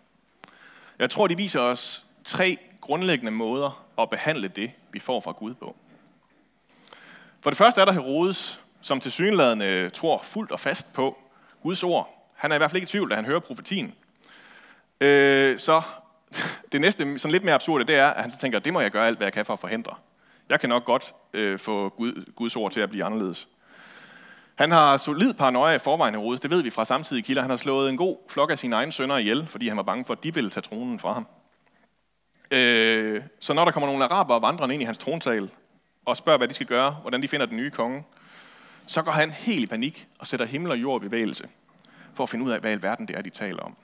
Jeg 0.99 1.09
tror, 1.09 1.27
de 1.27 1.37
viser 1.37 1.59
os 1.59 2.05
tre 2.23 2.57
grundlæggende 2.81 3.31
måder 3.31 3.85
at 3.97 4.09
behandle 4.09 4.47
det, 4.47 4.71
vi 4.91 4.99
får 4.99 5.19
fra 5.19 5.31
Gud 5.31 5.53
på. 5.53 5.75
For 7.41 7.49
det 7.49 7.57
første 7.57 7.81
er 7.81 7.85
der 7.85 7.91
Herodes, 7.91 8.61
som 8.81 8.99
til 8.99 9.11
synlædende 9.11 9.65
øh, 9.65 9.91
tror 9.91 10.21
fuldt 10.23 10.51
og 10.51 10.59
fast 10.59 10.93
på 10.93 11.17
Guds 11.63 11.83
ord. 11.83 12.29
Han 12.35 12.51
er 12.51 12.55
i 12.55 12.57
hvert 12.57 12.71
fald 12.71 12.81
ikke 12.81 12.85
i 12.85 12.91
tvivl, 12.91 13.09
da 13.09 13.15
han 13.15 13.25
hører 13.25 13.39
profetien. 13.39 13.93
Øh, 15.01 15.59
så 15.59 15.81
det 16.71 16.81
næste, 16.81 17.19
sådan 17.19 17.31
lidt 17.31 17.43
mere 17.43 17.55
absurde, 17.55 17.83
det 17.83 17.95
er, 17.95 18.07
at 18.07 18.21
han 18.21 18.31
så 18.31 18.39
tænker, 18.39 18.59
det 18.59 18.73
må 18.73 18.81
jeg 18.81 18.91
gøre 18.91 19.07
alt, 19.07 19.17
hvad 19.17 19.25
jeg 19.25 19.33
kan 19.33 19.45
for 19.45 19.53
at 19.53 19.59
forhindre. 19.59 19.95
Jeg 20.49 20.59
kan 20.59 20.69
nok 20.69 20.85
godt 20.85 21.13
øh, 21.33 21.59
få 21.59 21.89
Gud, 21.89 22.33
Guds 22.35 22.55
ord 22.55 22.71
til 22.71 22.81
at 22.81 22.89
blive 22.89 23.03
anderledes. 23.03 23.47
Han 24.55 24.71
har 24.71 24.97
solid 24.97 25.33
paranoia 25.33 25.75
i 25.75 25.79
forvejen 25.79 26.15
Herodes, 26.15 26.39
det 26.39 26.51
ved 26.51 26.63
vi 26.63 26.69
fra 26.69 26.85
samtidige 26.85 27.23
kilder. 27.23 27.41
Han 27.41 27.49
har 27.49 27.57
slået 27.57 27.89
en 27.89 27.97
god 27.97 28.17
flok 28.29 28.51
af 28.51 28.59
sine 28.59 28.75
egne 28.75 28.91
sønner 28.91 29.17
ihjel, 29.17 29.47
fordi 29.47 29.67
han 29.67 29.77
var 29.77 29.83
bange 29.83 30.05
for, 30.05 30.13
at 30.13 30.23
de 30.23 30.33
ville 30.33 30.49
tage 30.49 30.61
tronen 30.61 30.99
fra 30.99 31.13
ham. 31.13 31.27
Øh, 32.51 33.21
så 33.39 33.53
når 33.53 33.65
der 33.65 33.71
kommer 33.71 33.87
nogle 33.87 34.05
araber 34.05 34.39
vandrende 34.39 34.75
ind 34.75 34.81
i 34.81 34.85
hans 34.85 34.97
tronsal 34.97 35.49
og 36.09 36.17
spørger, 36.17 36.37
hvad 36.37 36.47
de 36.47 36.53
skal 36.53 36.67
gøre, 36.67 36.91
hvordan 36.91 37.21
de 37.21 37.27
finder 37.27 37.45
den 37.45 37.57
nye 37.57 37.71
konge, 37.71 38.03
så 38.87 39.01
går 39.01 39.11
han 39.11 39.31
helt 39.31 39.63
i 39.63 39.67
panik 39.67 40.07
og 40.19 40.27
sætter 40.27 40.45
himmel 40.45 40.71
og 40.71 40.81
jord 40.81 41.01
i 41.01 41.05
bevægelse 41.05 41.49
for 42.13 42.23
at 42.23 42.29
finde 42.29 42.45
ud 42.45 42.51
af, 42.51 42.59
hvad 42.59 42.71
i 42.71 42.73
alverden 42.73 43.07
det 43.07 43.17
er, 43.17 43.21
de 43.21 43.29
taler 43.29 43.63
om. 43.63 43.75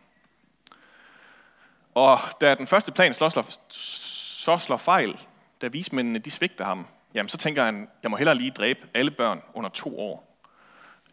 Og 1.93 2.19
da 2.41 2.55
den 2.55 2.67
første 2.67 2.91
plan 2.91 3.13
slår, 3.13 3.29
slår, 3.29 3.45
så 3.69 4.57
slår 4.57 4.77
fejl, 4.77 5.19
da 5.61 5.67
vismændene 5.67 6.19
de 6.19 6.31
svigter 6.31 6.65
ham, 6.65 6.87
jamen 7.13 7.29
så 7.29 7.37
tænker 7.37 7.65
han, 7.65 7.87
jeg 8.03 8.11
må 8.11 8.17
hellere 8.17 8.35
lige 8.35 8.51
dræbe 8.51 8.79
alle 8.93 9.11
børn 9.11 9.41
under 9.53 9.69
to 9.69 9.99
år. 9.99 10.41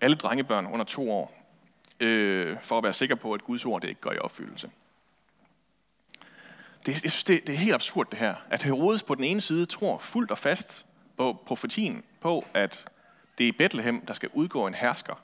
Alle 0.00 0.16
drengebørn 0.16 0.66
under 0.66 0.84
to 0.84 1.10
år. 1.10 1.34
Øh, 2.00 2.56
for 2.62 2.78
at 2.78 2.84
være 2.84 2.92
sikker 2.92 3.14
på, 3.14 3.32
at 3.32 3.44
Guds 3.44 3.64
ord 3.64 3.82
det 3.82 3.88
ikke 3.88 4.00
går 4.00 4.12
i 4.12 4.18
opfyldelse. 4.18 4.70
Det, 6.86 6.88
jeg 6.88 7.10
synes, 7.10 7.24
det, 7.24 7.46
det 7.46 7.52
er 7.52 7.58
helt 7.58 7.74
absurd 7.74 8.06
det 8.10 8.18
her. 8.18 8.34
At 8.50 8.62
Herodes 8.62 9.02
på 9.02 9.14
den 9.14 9.24
ene 9.24 9.40
side 9.40 9.66
tror 9.66 9.98
fuldt 9.98 10.30
og 10.30 10.38
fast 10.38 10.86
profetien, 11.16 12.04
på 12.20 12.46
at 12.54 12.84
det 13.38 13.44
er 13.44 13.48
i 13.48 13.52
Bethlehem, 13.52 14.06
der 14.06 14.14
skal 14.14 14.30
udgå 14.32 14.66
en 14.66 14.74
hersker, 14.74 15.14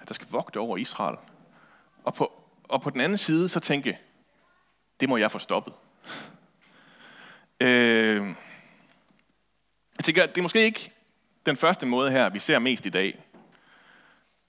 at 0.00 0.08
der 0.08 0.14
skal 0.14 0.28
vogte 0.30 0.60
over 0.60 0.76
Israel. 0.76 1.16
Og 2.04 2.14
på, 2.14 2.32
og 2.64 2.82
på 2.82 2.90
den 2.90 3.00
anden 3.00 3.18
side 3.18 3.48
så 3.48 3.60
tænke, 3.60 3.98
det 5.00 5.08
må 5.08 5.16
jeg 5.16 5.30
få 5.30 5.38
stoppet. 5.38 5.74
Øh, 7.60 8.34
jeg 9.96 10.04
tænker, 10.04 10.26
det 10.26 10.38
er 10.38 10.42
måske 10.42 10.64
ikke 10.64 10.90
den 11.46 11.56
første 11.56 11.86
måde 11.86 12.10
her, 12.10 12.28
vi 12.28 12.38
ser 12.38 12.58
mest 12.58 12.86
i 12.86 12.90
dag. 12.90 13.24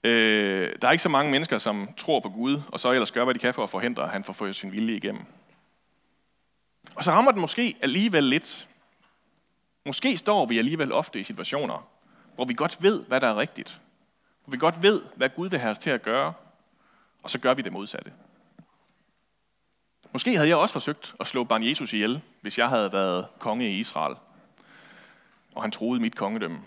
Øh, 0.04 0.72
der 0.82 0.88
er 0.88 0.92
ikke 0.92 1.02
så 1.02 1.08
mange 1.08 1.30
mennesker, 1.30 1.58
som 1.58 1.88
tror 1.96 2.20
på 2.20 2.28
Gud, 2.28 2.60
og 2.72 2.80
så 2.80 2.92
ellers 2.92 3.12
gør, 3.12 3.24
hvad 3.24 3.34
de 3.34 3.38
kan 3.38 3.54
for 3.54 3.62
at 3.62 3.70
forhindre, 3.70 4.02
at 4.02 4.10
han 4.10 4.24
får 4.24 4.52
sin 4.52 4.72
vilje 4.72 4.96
igennem. 4.96 5.22
Og 6.94 7.04
så 7.04 7.10
rammer 7.10 7.30
den 7.30 7.40
måske 7.40 7.76
alligevel 7.82 8.24
lidt. 8.24 8.68
Måske 9.84 10.16
står 10.16 10.46
vi 10.46 10.58
alligevel 10.58 10.92
ofte 10.92 11.20
i 11.20 11.24
situationer, 11.24 11.88
hvor 12.34 12.44
vi 12.44 12.54
godt 12.54 12.82
ved, 12.82 13.04
hvad 13.04 13.20
der 13.20 13.28
er 13.28 13.36
rigtigt. 13.36 13.80
Hvor 14.44 14.50
vi 14.50 14.56
godt 14.56 14.82
ved, 14.82 15.02
hvad 15.16 15.28
Gud 15.28 15.48
vil 15.48 15.58
have 15.58 15.70
os 15.70 15.78
til 15.78 15.90
at 15.90 16.02
gøre, 16.02 16.32
og 17.22 17.30
så 17.30 17.38
gør 17.38 17.54
vi 17.54 17.62
det 17.62 17.72
modsatte. 17.72 18.12
Måske 20.12 20.36
havde 20.36 20.48
jeg 20.48 20.56
også 20.56 20.72
forsøgt 20.72 21.14
at 21.20 21.26
slå 21.26 21.44
barn 21.44 21.68
Jesus 21.68 21.92
ihjel, 21.92 22.20
hvis 22.40 22.58
jeg 22.58 22.68
havde 22.68 22.92
været 22.92 23.26
konge 23.38 23.70
i 23.70 23.78
Israel, 23.78 24.16
og 25.54 25.62
han 25.62 25.70
troede 25.70 26.00
mit 26.00 26.16
kongedømme. 26.16 26.58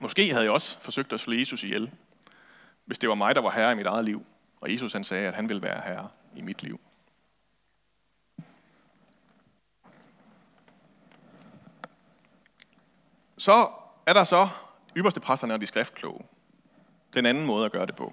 Måske 0.00 0.30
havde 0.30 0.44
jeg 0.44 0.52
også 0.52 0.80
forsøgt 0.80 1.12
at 1.12 1.20
slå 1.20 1.32
Jesus 1.32 1.64
ihjel, 1.64 1.90
hvis 2.84 2.98
det 2.98 3.08
var 3.08 3.14
mig, 3.14 3.34
der 3.34 3.40
var 3.40 3.50
herre 3.50 3.72
i 3.72 3.74
mit 3.74 3.86
eget 3.86 4.04
liv, 4.04 4.26
og 4.60 4.72
Jesus 4.72 4.92
han 4.92 5.04
sagde, 5.04 5.28
at 5.28 5.34
han 5.34 5.48
ville 5.48 5.62
være 5.62 5.80
herre 5.84 6.08
i 6.36 6.40
mit 6.40 6.62
liv. 6.62 6.80
Så 13.38 13.68
er 14.06 14.12
der 14.12 14.24
så 14.24 14.48
ypperste 14.96 15.20
præsterne 15.20 15.54
og 15.54 15.60
de 15.60 15.66
skriftkloge. 15.66 16.20
Den 17.14 17.26
anden 17.26 17.46
måde 17.46 17.64
at 17.64 17.72
gøre 17.72 17.86
det 17.86 17.96
på. 17.96 18.12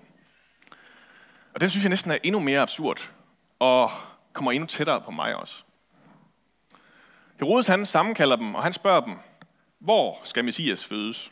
Og 1.53 1.61
den 1.61 1.69
synes 1.69 1.83
jeg 1.83 1.89
næsten 1.89 2.11
er 2.11 2.17
endnu 2.23 2.39
mere 2.39 2.61
absurd, 2.61 3.11
og 3.59 3.91
kommer 4.33 4.51
endnu 4.51 4.67
tættere 4.67 5.01
på 5.01 5.11
mig 5.11 5.35
også. 5.35 5.63
Herodes 7.39 7.67
han 7.67 7.85
sammenkalder 7.85 8.35
dem, 8.35 8.55
og 8.55 8.63
han 8.63 8.73
spørger 8.73 9.01
dem, 9.01 9.13
hvor 9.79 10.21
skal 10.23 10.45
Messias 10.45 10.85
fødes? 10.85 11.31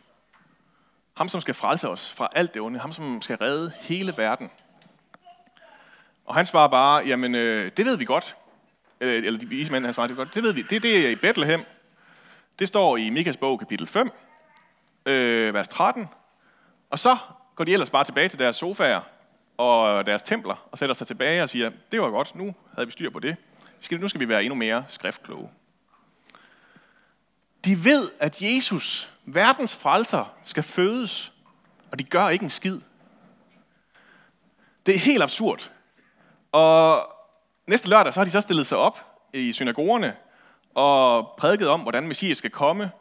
Ham, 1.14 1.30
som 1.30 1.42
skal 1.42 1.54
frelse 1.54 1.90
os 1.90 2.14
fra 2.14 2.30
alt 2.32 2.54
det 2.54 2.62
onde. 2.62 2.80
Ham, 2.80 2.92
som 2.92 3.22
skal 3.22 3.38
redde 3.38 3.72
hele 3.82 4.14
verden. 4.18 4.50
Og 6.26 6.36
han 6.36 6.46
svarer 6.46 6.68
bare, 6.68 7.06
jamen, 7.06 7.36
øh, 7.36 7.72
det 7.78 7.86
ved 7.86 7.98
vi 7.98 8.06
godt. 8.06 8.36
Eller, 9.00 9.16
eller 9.16 9.40
de 9.40 9.46
vise 9.46 9.72
mænd, 9.72 9.86
han 9.86 9.94
svarer, 9.94 10.08
det 10.08 10.18
godt. 10.18 10.34
Det 10.34 10.44
ved 10.44 10.54
vi. 10.54 10.62
Det, 10.62 10.84
det 10.84 11.06
er 11.06 11.10
i 11.10 11.16
Bethlehem. 11.16 11.66
Det 12.60 12.68
står 12.68 12.98
i 12.98 13.10
Mikas 13.10 13.38
bog, 13.38 13.60
kapitel 13.60 13.88
5, 13.88 14.12
øh, 15.06 15.54
vers 15.54 15.68
13. 15.68 16.10
Og 16.90 17.00
så 17.00 17.18
går 17.56 17.64
de 17.64 17.74
ellers 17.74 17.90
bare 17.90 18.04
tilbage 18.04 18.30
til 18.30 18.40
deres 18.40 18.56
sofaer 18.56 19.02
og 19.58 20.06
deres 20.06 20.22
templer, 20.22 20.68
og 20.72 20.78
sætter 20.78 20.94
sig 20.94 21.08
tilbage 21.08 21.44
og 21.44 21.50
siger, 21.50 21.72
det 21.92 22.02
var 22.02 22.10
godt, 22.10 22.36
nu 22.36 22.56
havde 22.76 22.88
vi 22.88 22.92
styr 22.92 23.10
på 23.10 23.20
det. 23.20 23.36
Nu 23.92 24.08
skal 24.08 24.20
vi 24.20 24.30
være 24.30 24.44
endnu 24.44 24.56
mere 24.56 24.86
skriftkloge. 24.88 25.50
De 27.66 27.84
ved, 27.84 28.10
at 28.20 28.42
Jesus, 28.42 29.14
verdens 29.26 29.76
frelser, 29.76 30.34
skal 30.44 30.64
fødes, 30.64 31.34
og 31.92 32.00
de 32.00 32.04
gør 32.04 32.30
ikke 32.30 32.44
en 32.44 32.50
skid. 32.50 32.82
Det 34.86 34.96
er 34.96 35.00
helt 35.00 35.24
absurd. 35.24 35.72
Og 36.52 37.08
næste 37.68 37.90
lørdag, 37.90 38.14
så 38.14 38.20
har 38.20 38.26
de 38.26 38.32
så 38.32 38.42
stillet 38.42 38.68
sig 38.68 38.78
op 38.78 39.06
i 39.34 39.54
synagogerne 39.54 40.16
og 40.76 41.34
prædiket 41.38 41.70
om, 41.70 41.82
hvordan 41.82 42.08
Messias 42.08 42.38
skal 42.38 42.50
komme 42.50 42.92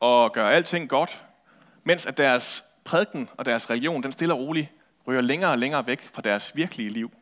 og 0.00 0.32
gøre 0.32 0.52
alting 0.52 0.88
godt, 0.88 1.22
mens 1.84 2.06
at 2.06 2.18
deres 2.18 2.64
prædiken 2.84 3.28
og 3.36 3.44
deres 3.44 3.70
religion, 3.70 4.02
den 4.02 4.12
stille 4.12 4.34
og 4.34 4.40
roligt 4.40 4.68
ryger 5.06 5.20
længere 5.20 5.50
og 5.50 5.58
længere 5.58 5.86
væk 5.86 6.08
fra 6.14 6.22
deres 6.22 6.56
virkelige 6.56 6.90
liv. 6.90 7.12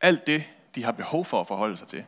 Alt 0.00 0.26
det, 0.26 0.44
de 0.74 0.84
har 0.84 0.92
behov 0.92 1.24
for 1.24 1.40
at 1.40 1.46
forholde 1.46 1.76
sig 1.76 1.88
til. 1.88 2.04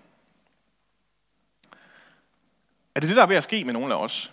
Er 2.95 3.01
det 3.01 3.09
det, 3.09 3.17
der 3.17 3.23
er 3.23 3.27
ved 3.27 3.37
at 3.37 3.45
ske 3.45 3.65
med 3.65 3.73
nogle 3.73 3.95
af 3.95 3.99
os? 3.99 4.33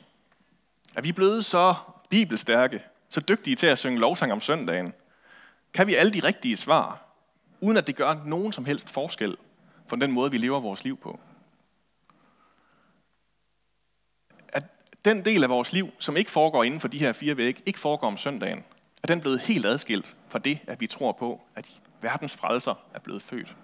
Er 0.96 1.02
vi 1.02 1.12
blevet 1.12 1.46
så 1.46 1.76
bibelstærke, 2.10 2.84
så 3.10 3.22
dygtige 3.22 3.56
til 3.56 3.68
at 3.68 3.78
synge 3.78 4.00
lovsang 4.00 4.32
om 4.32 4.42
søndagen? 4.42 4.94
Kan 5.74 5.88
vi 5.88 5.96
alle 5.96 6.14
de 6.14 6.28
rigtige 6.28 6.58
svar, 6.58 7.04
uden 7.62 7.78
at 7.78 7.88
det 7.88 7.96
gør 7.96 8.14
nogen 8.26 8.52
som 8.52 8.66
helst 8.66 8.90
forskel 8.90 9.38
for 9.88 9.96
den 9.96 10.12
måde, 10.12 10.32
vi 10.32 10.38
lever 10.38 10.60
vores 10.60 10.84
liv 10.84 10.98
på? 10.98 11.20
At 14.48 14.64
den 15.06 15.26
del 15.26 15.44
af 15.44 15.50
vores 15.50 15.74
liv, 15.74 15.90
som 16.00 16.18
ikke 16.18 16.32
foregår 16.32 16.64
inden 16.64 16.80
for 16.80 16.88
de 16.88 16.98
her 16.98 17.14
fire 17.14 17.38
vægge, 17.38 17.64
ikke 17.66 17.80
foregår 17.80 18.08
om 18.08 18.18
søndagen, 18.18 18.64
er 19.04 19.08
den 19.08 19.22
blevet 19.22 19.40
helt 19.40 19.66
adskilt 19.66 20.16
fra 20.30 20.40
det, 20.40 20.60
at 20.68 20.82
vi 20.82 20.88
tror 20.88 21.12
på, 21.12 21.42
at 21.56 21.82
verdens 22.02 22.36
frelser 22.36 22.76
er 22.94 23.00
blevet 23.00 23.22
født. 23.22 23.56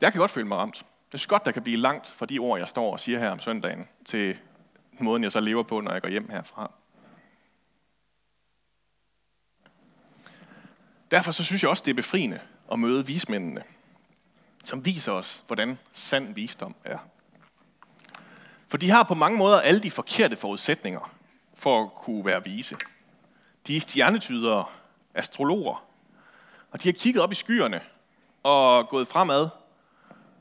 Jeg 0.00 0.12
kan 0.12 0.18
godt 0.18 0.30
føle 0.30 0.48
mig 0.48 0.58
ramt. 0.58 0.86
Det 1.12 1.22
er 1.24 1.28
godt, 1.28 1.44
der 1.44 1.52
kan 1.52 1.62
blive 1.62 1.76
langt 1.76 2.06
fra 2.06 2.26
de 2.26 2.38
ord, 2.38 2.58
jeg 2.58 2.68
står 2.68 2.92
og 2.92 3.00
siger 3.00 3.18
her 3.18 3.30
om 3.30 3.38
søndagen, 3.38 3.88
til 4.04 4.38
måden, 4.98 5.22
jeg 5.22 5.32
så 5.32 5.40
lever 5.40 5.62
på, 5.62 5.80
når 5.80 5.92
jeg 5.92 6.02
går 6.02 6.08
hjem 6.08 6.30
herfra. 6.30 6.70
Derfor 11.10 11.32
så 11.32 11.44
synes 11.44 11.62
jeg 11.62 11.70
også, 11.70 11.82
det 11.86 11.90
er 11.90 11.94
befriende 11.94 12.40
at 12.72 12.78
møde 12.78 13.06
vismændene, 13.06 13.62
som 14.64 14.84
viser 14.84 15.12
os, 15.12 15.44
hvordan 15.46 15.78
sand 15.92 16.34
visdom 16.34 16.74
er. 16.84 16.98
For 18.70 18.76
de 18.76 18.90
har 18.90 19.02
på 19.02 19.14
mange 19.14 19.38
måder 19.38 19.60
alle 19.60 19.80
de 19.80 19.90
forkerte 19.90 20.36
forudsætninger 20.36 21.14
for 21.54 21.82
at 21.82 21.94
kunne 21.94 22.24
være 22.24 22.44
vise. 22.44 22.76
De 23.66 23.76
er 23.76 23.80
stjernetydere, 23.80 24.64
astrologer, 25.14 25.84
og 26.70 26.82
de 26.82 26.88
har 26.88 26.92
kigget 26.92 27.22
op 27.22 27.32
i 27.32 27.34
skyerne 27.34 27.80
og 28.42 28.88
gået 28.88 29.08
fremad 29.08 29.48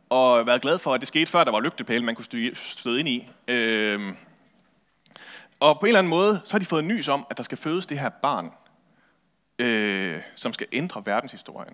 og 0.10 0.46
været 0.46 0.62
glad 0.62 0.80
for, 0.80 0.94
at 0.94 1.00
det 1.00 1.08
skete 1.08 1.26
før, 1.26 1.44
der 1.44 1.52
var 1.52 1.60
lygtepæle, 1.60 2.06
man 2.06 2.16
kunne 2.16 2.56
støde 2.56 3.00
ind 3.00 3.10
i. 3.10 3.30
Øhm, 3.48 4.18
og 5.60 5.80
på 5.80 5.86
en 5.86 5.88
eller 5.88 6.00
anden 6.00 6.10
måde, 6.10 6.42
så 6.46 6.54
har 6.54 6.60
de 6.60 6.66
fået 6.66 6.84
nys 6.84 7.08
om, 7.08 7.26
at 7.30 7.38
der 7.38 7.44
skal 7.44 7.58
fødes 7.58 7.86
det 7.86 8.00
her 8.00 8.10
barn, 8.10 8.54
øh, 9.60 10.22
som 10.36 10.54
skal 10.54 10.68
ændre 10.72 11.06
verdenshistorien. 11.06 11.74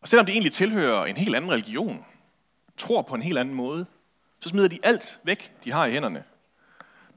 Og 0.00 0.08
selvom 0.08 0.26
de 0.26 0.32
egentlig 0.32 0.52
tilhører 0.52 1.04
en 1.04 1.16
helt 1.16 1.36
anden 1.36 1.50
religion, 1.50 2.04
tror 2.76 3.02
på 3.02 3.14
en 3.14 3.22
helt 3.22 3.38
anden 3.38 3.54
måde, 3.54 3.86
så 4.42 4.48
smider 4.48 4.68
de 4.68 4.78
alt 4.82 5.20
væk, 5.22 5.52
de 5.64 5.72
har 5.72 5.86
i 5.86 5.92
hænderne. 5.92 6.24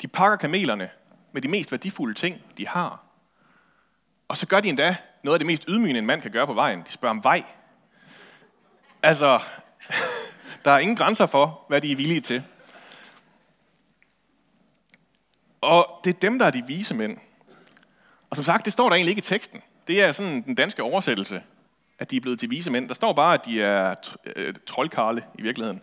De 0.01 0.07
pakker 0.07 0.37
kamelerne 0.37 0.89
med 1.31 1.41
de 1.41 1.47
mest 1.47 1.71
værdifulde 1.71 2.13
ting, 2.13 2.41
de 2.57 2.67
har. 2.67 3.03
Og 4.27 4.37
så 4.37 4.47
gør 4.47 4.59
de 4.59 4.69
endda 4.69 4.95
noget 5.23 5.35
af 5.35 5.39
det 5.39 5.45
mest 5.45 5.65
ydmygende, 5.67 5.99
en 5.99 6.05
mand 6.05 6.21
kan 6.21 6.31
gøre 6.31 6.47
på 6.47 6.53
vejen. 6.53 6.79
De 6.79 6.91
spørger 6.91 7.15
om 7.15 7.23
vej. 7.23 7.43
Altså, 9.03 9.39
der 10.65 10.71
er 10.71 10.79
ingen 10.79 10.95
grænser 10.95 11.25
for, 11.25 11.65
hvad 11.67 11.81
de 11.81 11.91
er 11.91 11.95
villige 11.95 12.21
til. 12.21 12.43
Og 15.61 16.01
det 16.03 16.15
er 16.15 16.19
dem, 16.19 16.39
der 16.39 16.45
er 16.45 16.51
de 16.51 16.63
vise 16.67 16.93
mænd. 16.93 17.17
Og 18.29 18.35
som 18.35 18.45
sagt, 18.45 18.65
det 18.65 18.73
står 18.73 18.89
der 18.89 18.95
egentlig 18.95 19.11
ikke 19.11 19.19
i 19.19 19.21
teksten. 19.21 19.61
Det 19.87 20.03
er 20.03 20.11
sådan 20.11 20.41
den 20.41 20.55
danske 20.55 20.83
oversættelse, 20.83 21.43
at 21.99 22.11
de 22.11 22.17
er 22.17 22.21
blevet 22.21 22.39
til 22.39 22.49
vise 22.49 22.71
mænd. 22.71 22.87
Der 22.87 22.93
står 22.93 23.13
bare, 23.13 23.33
at 23.33 23.45
de 23.45 23.61
er 23.61 23.95
øh, 24.35 24.53
troldkarle 24.65 25.23
i 25.35 25.41
virkeligheden. 25.41 25.81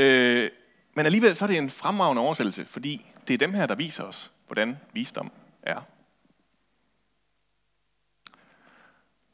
Øh, 0.00 0.50
men 0.94 1.06
alligevel 1.06 1.36
så 1.36 1.44
er 1.44 1.46
det 1.46 1.58
en 1.58 1.70
fremragende 1.70 2.22
oversættelse, 2.22 2.64
fordi 2.66 3.06
det 3.28 3.34
er 3.34 3.38
dem 3.38 3.54
her, 3.54 3.66
der 3.66 3.74
viser 3.74 4.04
os, 4.04 4.32
hvordan 4.46 4.78
visdom 4.92 5.32
er. 5.62 5.80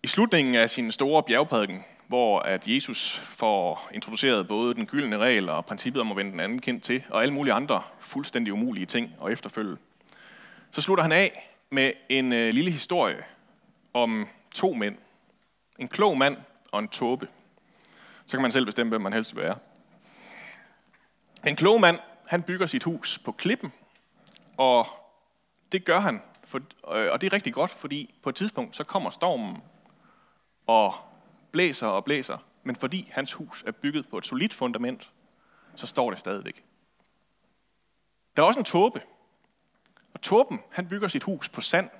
I 0.02 0.06
slutningen 0.06 0.54
af 0.54 0.70
sin 0.70 0.92
store 0.92 1.22
bjergprædiken, 1.22 1.84
hvor 2.06 2.40
at 2.40 2.68
Jesus 2.68 3.22
får 3.24 3.90
introduceret 3.94 4.48
både 4.48 4.74
den 4.74 4.86
gyldne 4.86 5.18
regel 5.18 5.48
og 5.48 5.66
princippet 5.66 6.00
om 6.00 6.10
at 6.10 6.16
vende 6.16 6.32
den 6.32 6.40
anden 6.40 6.60
kind 6.60 6.80
til, 6.80 7.04
og 7.10 7.22
alle 7.22 7.34
mulige 7.34 7.54
andre 7.54 7.82
fuldstændig 7.98 8.52
umulige 8.52 8.86
ting 8.86 9.14
og 9.18 9.32
efterfølge. 9.32 9.76
Så 10.70 10.80
slutter 10.80 11.02
han 11.02 11.12
af 11.12 11.50
med 11.70 11.92
en 12.08 12.32
øh, 12.32 12.54
lille 12.54 12.70
historie 12.70 13.24
om 13.94 14.28
to 14.54 14.72
mænd. 14.72 14.96
En 15.78 15.88
klog 15.88 16.18
mand 16.18 16.36
og 16.72 16.78
en 16.78 16.88
tåbe. 16.88 17.28
Så 18.26 18.36
kan 18.36 18.42
man 18.42 18.52
selv 18.52 18.66
bestemme, 18.66 18.90
hvem 18.90 19.00
man 19.00 19.12
helst 19.12 19.36
vil 19.36 19.42
være. 19.44 19.56
En 21.46 21.56
klog 21.56 21.80
mand, 21.80 21.98
han 22.26 22.42
bygger 22.42 22.66
sit 22.66 22.84
hus 22.84 23.18
på 23.18 23.32
klippen, 23.32 23.72
og 24.56 24.86
det 25.72 25.84
gør 25.84 26.00
han, 26.00 26.22
for, 26.44 26.58
øh, 26.94 27.12
og 27.12 27.20
det 27.20 27.26
er 27.26 27.32
rigtig 27.32 27.54
godt, 27.54 27.70
fordi 27.70 28.14
på 28.22 28.28
et 28.28 28.34
tidspunkt, 28.34 28.76
så 28.76 28.84
kommer 28.84 29.10
stormen 29.10 29.62
og 30.66 30.94
blæser 31.52 31.86
og 31.86 32.04
blæser, 32.04 32.38
men 32.62 32.76
fordi 32.76 33.08
hans 33.12 33.32
hus 33.32 33.64
er 33.66 33.72
bygget 33.72 34.08
på 34.08 34.18
et 34.18 34.26
solidt 34.26 34.54
fundament, 34.54 35.10
så 35.74 35.86
står 35.86 36.10
det 36.10 36.20
stadigvæk. 36.20 36.64
Der 38.36 38.42
er 38.42 38.46
også 38.46 38.60
en 38.60 38.64
tåbe, 38.64 39.02
og 40.14 40.20
tåben, 40.20 40.60
han 40.70 40.88
bygger 40.88 41.08
sit 41.08 41.22
hus 41.22 41.48
på 41.48 41.60
sand, 41.60 41.90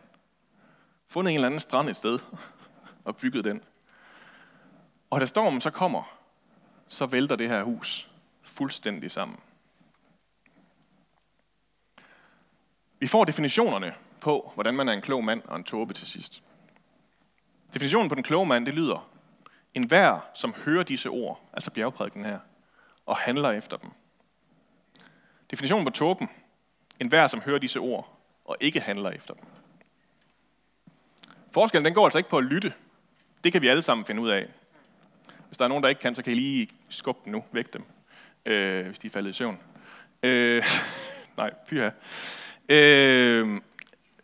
fundet 1.09 1.31
en 1.31 1.35
eller 1.35 1.47
anden 1.47 1.61
strand 1.61 1.89
et 1.89 1.97
sted, 1.97 2.19
og 3.05 3.17
bygget 3.17 3.45
den. 3.45 3.63
Og 5.11 5.21
da 5.21 5.27
stormen 5.27 5.61
så 5.61 5.71
kommer, 5.71 6.19
så 6.89 7.07
vælter 7.07 7.37
det 7.37 7.49
her 7.49 7.63
hus 7.63 8.11
fuldstændig 8.57 9.11
sammen. 9.11 9.39
Vi 12.99 13.07
får 13.07 13.25
definitionerne 13.25 13.95
på, 14.21 14.53
hvordan 14.55 14.75
man 14.75 14.89
er 14.89 14.93
en 14.93 15.01
klog 15.01 15.25
mand 15.25 15.43
og 15.43 15.57
en 15.57 15.65
tåbe 15.65 15.95
til 15.95 16.07
sidst. 16.07 16.43
Definitionen 17.75 18.09
på 18.09 18.15
den 18.15 18.23
kloge 18.23 18.47
mand, 18.47 18.67
det 18.67 18.75
lyder, 18.75 19.11
en 19.75 19.87
hver, 19.87 20.21
som 20.35 20.55
hører 20.55 20.83
disse 20.83 21.09
ord, 21.09 21.41
altså 21.53 21.71
bjergprædiken 21.71 22.25
her, 22.25 22.39
og 23.07 23.17
handler 23.17 23.51
efter 23.51 23.77
dem. 23.77 23.91
Definitionen 25.51 25.85
på 25.85 25.91
tåben, 25.91 26.29
en 27.01 27.09
hver, 27.09 27.27
som 27.27 27.41
hører 27.41 27.59
disse 27.59 27.81
ord, 27.81 28.19
og 28.45 28.57
ikke 28.61 28.81
handler 28.81 29.11
efter 29.11 29.35
dem. 29.35 29.45
Forskellen 31.53 31.85
den 31.85 31.95
går 31.95 32.05
altså 32.05 32.19
ikke 32.19 32.31
på 32.31 32.39
at 32.39 32.45
lytte. 32.45 32.75
Det 33.45 33.53
kan 33.53 33.63
vi 33.63 33.69
alle 33.69 33.83
sammen 33.83 34.05
finde 34.07 34.23
ud 34.23 34.29
af. 34.29 34.49
Hvis 35.47 35.59
der 35.59 35.65
er 35.65 35.69
nogen, 35.69 35.83
der 35.83 35.89
ikke 35.89 36.01
kan, 36.01 36.15
så 36.15 36.23
kan 36.23 36.33
I 36.33 36.37
lige 36.37 36.69
skubbe 36.89 37.21
dem 37.25 37.33
nu, 37.33 37.45
væk 37.53 37.73
dem, 37.73 37.85
øh, 38.47 38.87
hvis 38.87 38.99
de 38.99 39.07
er 39.07 39.11
faldet 39.11 39.31
i 39.31 39.33
søvn. 39.33 39.59
Øh, 40.23 40.65
nej, 41.37 41.51
fyr 41.67 41.91
øh, 42.69 43.61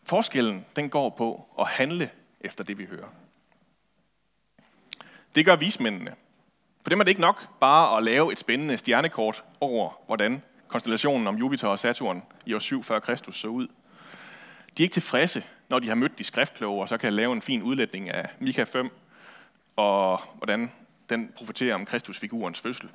Forskellen 0.04 0.66
den 0.76 0.90
går 0.90 1.10
på 1.10 1.48
at 1.60 1.66
handle 1.66 2.10
efter 2.40 2.64
det, 2.64 2.78
vi 2.78 2.84
hører. 2.84 3.08
Det 5.34 5.44
gør 5.44 5.56
vismændene. 5.56 6.14
For 6.82 6.90
dem 6.90 7.00
er 7.00 7.04
det 7.04 7.10
ikke 7.10 7.20
nok 7.20 7.58
bare 7.60 7.96
at 7.96 8.02
lave 8.02 8.32
et 8.32 8.38
spændende 8.38 8.78
stjernekort 8.78 9.44
over, 9.60 9.90
hvordan 10.06 10.42
konstellationen 10.68 11.26
om 11.26 11.36
Jupiter 11.36 11.68
og 11.68 11.78
Saturn 11.78 12.22
i 12.46 12.54
år 12.54 12.58
7 12.58 12.82
før 12.82 12.98
Kristus 12.98 13.40
så 13.40 13.48
ud. 13.48 13.66
De 14.76 14.82
er 14.82 14.84
ikke 14.84 14.92
tilfredse, 14.92 15.44
når 15.68 15.78
de 15.78 15.88
har 15.88 15.94
mødt 15.94 16.18
de 16.18 16.24
skriftkloge, 16.24 16.82
og 16.82 16.88
så 16.88 16.98
kan 16.98 17.12
lave 17.12 17.32
en 17.32 17.42
fin 17.42 17.62
udlægning 17.62 18.10
af 18.10 18.28
Mika 18.38 18.64
5, 18.64 18.90
og 19.76 20.20
hvordan 20.36 20.72
den 21.08 21.32
profeterer 21.36 21.74
om 21.74 21.86
Kristusfigurens 21.86 22.60
fødsel. 22.60 22.88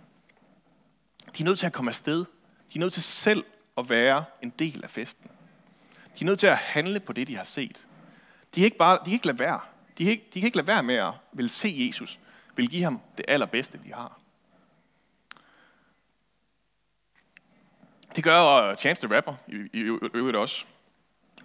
De 1.38 1.44
er 1.44 1.46
nødt 1.46 1.60
til 1.60 1.66
at 1.66 1.74
komme 1.74 1.90
afsted. 1.90 2.26
De 2.74 2.76
er 2.76 2.80
nødt 2.80 2.94
til 2.94 3.04
selv 3.04 3.46
at 3.78 3.90
være 3.90 4.26
en 4.42 4.50
del 4.50 4.84
af 4.84 4.90
festen. 4.90 5.30
De 6.20 6.24
er 6.24 6.26
nødt 6.26 6.40
til 6.40 6.48
at 6.48 6.58
handle 6.58 7.00
på 7.00 7.14
det, 7.14 7.28
de 7.28 7.36
har 7.36 7.44
set. 7.44 7.86
De 8.56 8.60
kan 8.60 8.66
ikke, 8.66 8.78
bare, 8.78 8.98
de 8.98 9.04
kan 9.04 9.14
ikke 9.14 9.28
lade 9.28 9.40
være. 9.40 9.60
De 9.98 10.04
kan 10.04 10.12
ikke, 10.12 10.26
de 10.34 10.40
kan 10.40 10.48
ikke 10.48 10.58
lade 10.58 10.68
være 10.68 10.84
med 10.84 10.96
at 10.96 11.12
vil 11.32 11.50
se 11.50 11.88
Jesus, 11.88 12.20
vil 12.56 12.70
give 12.70 12.84
ham 12.84 13.02
det 13.18 13.26
allerbedste, 13.28 13.80
de 13.86 13.94
har. 13.94 14.20
Det 18.16 18.24
gør 18.24 18.44
øh, 18.44 18.78
Chance 18.78 19.08
the 19.08 19.16
Rapper 19.16 19.34
i, 19.48 20.00
øvrigt 20.14 20.38
også. 20.38 20.66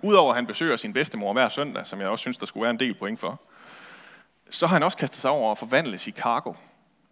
Udover 0.02 0.32
at 0.32 0.36
han 0.36 0.46
besøger 0.46 0.76
sin 0.76 0.92
bedstemor 0.92 1.32
hver 1.32 1.48
søndag, 1.48 1.86
som 1.86 2.00
jeg 2.00 2.08
også 2.08 2.22
synes, 2.22 2.38
der 2.38 2.46
skulle 2.46 2.62
være 2.62 2.70
en 2.70 2.80
del 2.80 2.94
point 2.94 3.20
for, 3.20 3.40
så 4.50 4.66
har 4.66 4.76
han 4.76 4.82
også 4.82 4.98
kastet 4.98 5.20
sig 5.20 5.30
over 5.30 5.52
at 5.52 5.58
forvandle 5.58 5.98
Chicago, 5.98 6.52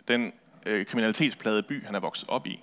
den 0.09 0.33
øh, 0.67 0.87
kriminalitetsplade 0.87 1.63
by, 1.63 1.87
han 1.87 1.95
er 1.95 2.01
vokset 2.01 2.29
op 2.29 2.47
i. 2.47 2.61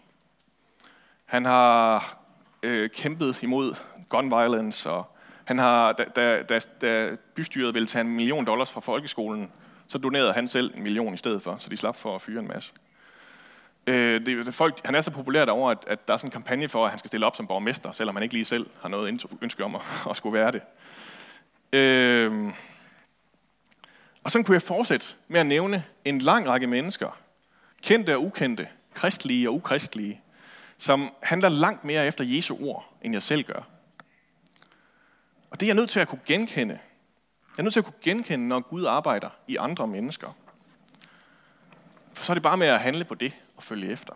Han 1.25 1.45
har 1.45 2.17
øh, 2.63 2.89
kæmpet 2.89 3.43
imod 3.43 3.75
gun 4.09 4.31
violence, 4.31 4.89
og 4.89 5.15
han 5.45 5.59
har, 5.59 5.91
da, 5.93 6.03
da, 6.15 6.43
da, 6.43 6.59
da 6.81 7.15
bystyret 7.35 7.73
ville 7.73 7.87
tage 7.87 8.01
en 8.01 8.15
million 8.15 8.45
dollars 8.45 8.71
fra 8.71 8.81
folkeskolen, 8.81 9.51
så 9.87 9.97
donerede 9.97 10.33
han 10.33 10.47
selv 10.47 10.73
en 10.77 10.83
million 10.83 11.13
i 11.13 11.17
stedet 11.17 11.41
for, 11.41 11.55
så 11.59 11.69
de 11.69 11.77
slap 11.77 11.95
for 11.95 12.15
at 12.15 12.21
fyre 12.21 12.39
en 12.39 12.47
masse. 12.47 12.71
Øh, 13.87 14.25
det, 14.25 14.45
det, 14.45 14.53
folk, 14.53 14.85
han 14.85 14.95
er 14.95 15.01
så 15.01 15.11
populær 15.11 15.45
derovre, 15.45 15.71
at, 15.71 15.77
at 15.87 16.07
der 16.07 16.13
er 16.13 16.17
sådan 16.17 16.27
en 16.27 16.31
kampagne 16.31 16.67
for, 16.67 16.85
at 16.85 16.89
han 16.91 16.99
skal 16.99 17.07
stille 17.07 17.25
op 17.25 17.35
som 17.35 17.47
borgmester, 17.47 17.91
selvom 17.91 18.15
han 18.15 18.23
ikke 18.23 18.35
lige 18.35 18.45
selv 18.45 18.67
har 18.81 18.89
noget 18.89 19.25
ønske 19.41 19.63
om 19.63 19.75
at, 19.75 19.81
at 20.09 20.15
skulle 20.17 20.39
være 20.39 20.51
det. 20.51 20.61
Øh, 21.73 22.53
og 24.23 24.31
sådan 24.31 24.45
kunne 24.45 24.53
jeg 24.55 24.61
fortsætte 24.61 25.05
med 25.27 25.39
at 25.39 25.45
nævne 25.45 25.83
en 26.05 26.21
lang 26.21 26.47
række 26.47 26.67
mennesker, 26.67 27.17
kendte 27.81 28.15
og 28.15 28.23
ukendte, 28.23 28.69
kristlige 28.93 29.49
og 29.49 29.55
ukristelige, 29.55 30.21
som 30.77 31.13
handler 31.23 31.49
langt 31.49 31.83
mere 31.83 32.07
efter 32.07 32.23
Jesu 32.23 32.57
ord, 32.61 32.93
end 33.01 33.13
jeg 33.13 33.21
selv 33.21 33.43
gør. 33.43 33.61
Og 35.49 35.59
det 35.59 35.65
er 35.65 35.67
jeg 35.67 35.75
nødt 35.75 35.89
til 35.89 35.99
at 35.99 36.07
kunne 36.07 36.21
genkende. 36.25 36.79
Jeg 37.57 37.59
er 37.59 37.63
nødt 37.63 37.73
til 37.73 37.79
at 37.79 37.85
kunne 37.85 38.01
genkende, 38.01 38.47
når 38.47 38.59
Gud 38.59 38.85
arbejder 38.85 39.29
i 39.47 39.55
andre 39.55 39.87
mennesker. 39.87 40.37
For 42.13 42.23
så 42.23 42.31
er 42.31 42.33
det 42.33 42.43
bare 42.43 42.57
med 42.57 42.67
at 42.67 42.79
handle 42.79 43.05
på 43.05 43.15
det 43.15 43.33
og 43.57 43.63
følge 43.63 43.91
efter. 43.91 44.13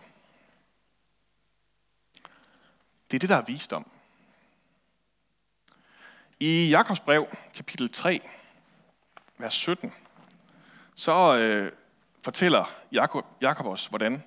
Det 3.12 3.18
er 3.18 3.20
det, 3.20 3.30
der 3.30 3.36
er 3.38 3.42
visdom. 3.42 3.92
I 6.40 6.70
Jakobs 6.70 7.00
brev, 7.00 7.28
kapitel 7.54 7.90
3, 7.90 8.22
vers 9.38 9.54
17, 9.54 9.94
så 10.96 11.38
øh, 11.38 11.72
fortæller 12.24 12.74
Jakob, 12.92 13.26
Jakob 13.42 13.66
os, 13.66 13.86
hvordan 13.86 14.24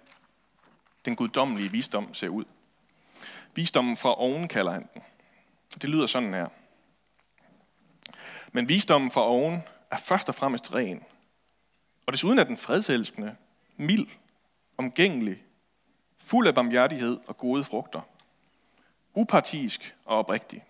den 1.05 1.17
guddommelige 1.17 1.71
visdom 1.71 2.15
ser 2.15 2.29
ud. 2.29 2.45
Visdommen 3.55 3.97
fra 3.97 4.21
oven 4.21 4.49
kalder 4.49 4.73
han 4.73 4.89
den. 4.95 5.03
Det 5.83 5.91
lyder 5.91 6.07
sådan 6.07 6.35
her. 6.35 6.49
Men 8.53 8.69
visdommen 8.69 9.11
fra 9.11 9.21
oven 9.21 9.63
er 9.91 9.97
først 9.97 10.29
og 10.29 10.35
fremmest 10.35 10.75
ren. 10.75 11.05
Og 12.07 12.13
desuden 12.13 12.39
er 12.39 12.45
den 12.45 12.57
fredselskende, 12.57 13.37
mild, 13.77 14.07
omgængelig, 14.77 15.43
fuld 16.19 16.49
af 16.49 16.55
barmhjertighed 16.55 17.21
og 17.27 17.37
gode 17.37 17.65
frugter. 17.65 18.01
Upartisk 19.15 19.97
og 20.05 20.19
oprigtig. 20.19 20.65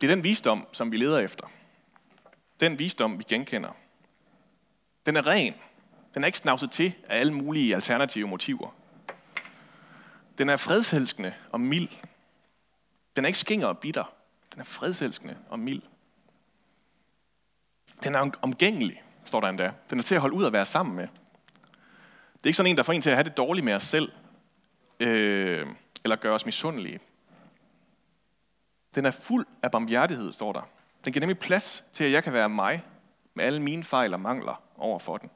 Det 0.00 0.10
er 0.10 0.14
den 0.14 0.24
visdom, 0.24 0.66
som 0.72 0.92
vi 0.92 0.96
leder 0.96 1.18
efter. 1.18 1.50
Den 2.60 2.78
visdom, 2.78 3.18
vi 3.18 3.24
genkender. 3.28 3.72
Den 5.08 5.16
er 5.16 5.26
ren. 5.26 5.54
Den 6.14 6.22
er 6.22 6.26
ikke 6.26 6.38
snavset 6.38 6.70
til 6.70 6.94
af 7.08 7.20
alle 7.20 7.34
mulige 7.34 7.74
alternative 7.74 8.28
motiver. 8.28 8.74
Den 10.38 10.48
er 10.48 10.56
fredselskende 10.56 11.34
og 11.52 11.60
mild. 11.60 11.88
Den 13.16 13.24
er 13.24 13.26
ikke 13.26 13.38
skinger 13.38 13.66
og 13.66 13.78
bitter. 13.78 14.12
Den 14.52 14.60
er 14.60 14.64
fredselskende 14.64 15.36
og 15.48 15.58
mild. 15.58 15.82
Den 18.02 18.14
er 18.14 18.30
omgængelig, 18.42 19.02
står 19.24 19.40
der 19.40 19.48
endda. 19.48 19.72
Den 19.90 19.98
er 19.98 20.02
til 20.02 20.14
at 20.14 20.20
holde 20.20 20.36
ud 20.36 20.44
og 20.44 20.52
være 20.52 20.66
sammen 20.66 20.96
med. 20.96 21.08
Det 22.32 22.44
er 22.44 22.46
ikke 22.46 22.56
sådan 22.56 22.70
en, 22.70 22.76
der 22.76 22.82
får 22.82 22.92
en 22.92 23.02
til 23.02 23.10
at 23.10 23.16
have 23.16 23.24
det 23.24 23.36
dårligt 23.36 23.64
med 23.64 23.74
os 23.74 23.82
selv, 23.82 24.12
øh, 25.00 25.66
eller 26.04 26.16
gøre 26.16 26.34
os 26.34 26.46
misundelige. 26.46 27.00
Den 28.94 29.06
er 29.06 29.10
fuld 29.10 29.46
af 29.62 29.70
barmhjertighed, 29.70 30.32
står 30.32 30.52
der. 30.52 30.68
Den 31.04 31.12
giver 31.12 31.20
nemlig 31.20 31.38
plads 31.38 31.84
til, 31.92 32.04
at 32.04 32.12
jeg 32.12 32.24
kan 32.24 32.32
være 32.32 32.48
mig, 32.48 32.82
med 33.34 33.44
alle 33.44 33.62
mine 33.62 33.84
fejl 33.84 34.14
og 34.14 34.20
mangler 34.20 34.67
over 34.78 34.98
for 34.98 35.16
den. 35.16 35.30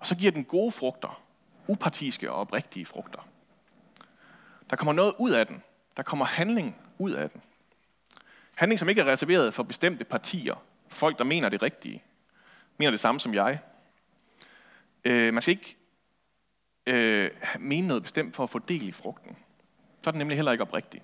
Og 0.00 0.06
så 0.06 0.16
giver 0.16 0.32
den 0.32 0.44
gode 0.44 0.72
frugter, 0.72 1.22
upartiske 1.66 2.32
og 2.32 2.36
oprigtige 2.36 2.86
frugter. 2.86 3.28
Der 4.70 4.76
kommer 4.76 4.92
noget 4.92 5.14
ud 5.18 5.30
af 5.30 5.46
den. 5.46 5.62
Der 5.96 6.02
kommer 6.02 6.24
handling 6.24 6.76
ud 6.98 7.10
af 7.12 7.30
den. 7.30 7.42
Handling, 8.54 8.78
som 8.78 8.88
ikke 8.88 9.00
er 9.00 9.06
reserveret 9.06 9.54
for 9.54 9.62
bestemte 9.62 10.04
partier, 10.04 10.54
for 10.88 10.96
folk, 10.96 11.18
der 11.18 11.24
mener 11.24 11.48
det 11.48 11.62
rigtige, 11.62 12.02
mener 12.78 12.90
det 12.90 13.00
samme 13.00 13.20
som 13.20 13.34
jeg. 13.34 13.58
Øh, 15.04 15.34
man 15.34 15.42
skal 15.42 15.52
ikke 15.52 15.76
øh, 16.86 17.30
mene 17.58 17.86
noget 17.86 18.02
bestemt 18.02 18.36
for 18.36 18.42
at 18.42 18.50
få 18.50 18.58
del 18.58 18.88
i 18.88 18.92
frugten. 18.92 19.36
Så 20.02 20.10
er 20.10 20.12
den 20.12 20.18
nemlig 20.18 20.36
heller 20.36 20.52
ikke 20.52 20.62
oprigtig. 20.62 21.02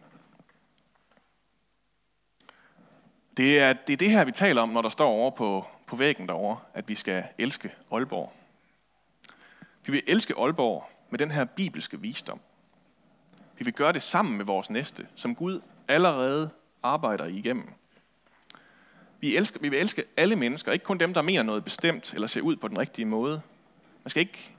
Det 3.37 3.61
er, 3.61 3.73
det 3.73 3.93
er 3.93 3.97
det 3.97 4.11
her, 4.11 4.25
vi 4.25 4.33
taler 4.33 4.63
om, 4.63 4.69
når 4.69 4.83
der 4.83 4.89
står 4.89 5.09
over 5.09 5.31
på, 5.31 5.67
på 5.93 5.97
væggen 5.97 6.29
derovre, 6.29 6.59
at 6.75 6.89
vi 6.89 6.95
skal 6.95 7.25
elske 7.39 7.73
Aalborg. 7.91 8.33
Vi 9.87 9.93
vil 9.93 10.03
elske 10.07 10.35
Aalborg 10.39 10.91
med 11.11 11.19
den 11.19 11.31
her 11.31 11.45
bibelske 11.45 12.01
visdom. 12.01 12.41
Vi 13.59 13.65
vil 13.65 13.75
gøre 13.75 13.93
det 13.93 14.03
sammen 14.03 14.37
med 14.37 14.45
vores 14.45 14.71
næste, 14.71 15.07
som 15.15 15.35
Gud 15.35 15.61
allerede 15.89 16.51
arbejder 16.83 17.25
igennem. 17.25 17.73
Vi, 19.21 19.37
elsker, 19.37 19.61
vi 19.61 19.69
vil 19.69 19.79
elske 19.79 20.05
alle 20.17 20.37
mennesker, 20.37 20.73
ikke 20.73 20.85
kun 20.85 20.99
dem, 20.99 21.15
der 21.15 21.23
mener 21.23 21.43
noget 21.43 21.65
bestemt, 21.65 22.15
eller 22.15 22.27
ser 22.27 22.41
ud 22.41 22.57
på 22.57 22.69
den 22.69 22.79
rigtige 22.79 23.07
måde. 23.07 23.43
Man 24.05 24.11
skal 24.11 24.21
ikke, 24.21 24.55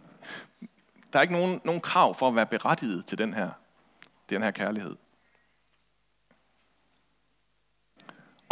der 1.13 1.19
er 1.19 1.21
ikke 1.21 1.33
nogen, 1.33 1.61
nogen 1.63 1.81
krav 1.81 2.15
for 2.15 2.27
at 2.27 2.35
være 2.35 2.45
berettiget 2.45 3.05
til 3.05 3.17
den 3.17 3.33
her, 3.33 3.49
den 4.29 4.43
her 4.43 4.51
kærlighed. 4.51 4.95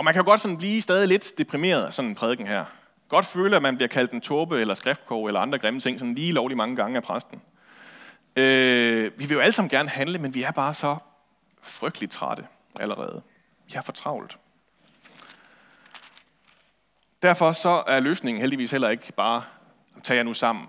Og 0.01 0.05
man 0.05 0.13
kan 0.13 0.21
jo 0.21 0.29
godt 0.29 0.41
sådan 0.41 0.57
blive 0.57 0.81
stadig 0.81 1.07
lidt 1.07 1.37
deprimeret 1.37 1.85
af 1.85 1.93
sådan 1.93 2.09
en 2.09 2.15
prædiken 2.15 2.47
her. 2.47 2.65
Godt 3.09 3.25
føle, 3.25 3.55
at 3.55 3.61
man 3.61 3.75
bliver 3.75 3.87
kaldt 3.87 4.11
en 4.11 4.21
torpe 4.21 4.61
eller 4.61 4.73
skriftkog 4.73 5.27
eller 5.27 5.39
andre 5.39 5.57
grimme 5.57 5.79
ting, 5.79 5.99
sådan 5.99 6.15
lige 6.15 6.31
lovlig 6.31 6.57
mange 6.57 6.75
gange 6.75 6.97
af 6.97 7.03
præsten. 7.03 7.41
Øh, 8.35 9.11
vi 9.19 9.25
vil 9.25 9.35
jo 9.35 9.39
alle 9.39 9.53
sammen 9.53 9.69
gerne 9.69 9.89
handle, 9.89 10.19
men 10.19 10.33
vi 10.33 10.43
er 10.43 10.51
bare 10.51 10.73
så 10.73 10.97
frygteligt 11.61 12.11
trætte 12.11 12.43
allerede. 12.79 13.21
Vi 13.65 13.71
har 13.73 13.81
for 13.81 13.91
travlt. 13.91 14.37
Derfor 17.21 17.51
så 17.51 17.83
er 17.87 17.99
løsningen 17.99 18.41
heldigvis 18.41 18.71
heller 18.71 18.89
ikke 18.89 19.13
bare, 19.13 19.43
tage 20.03 20.17
jer 20.17 20.23
nu 20.23 20.33
sammen. 20.33 20.67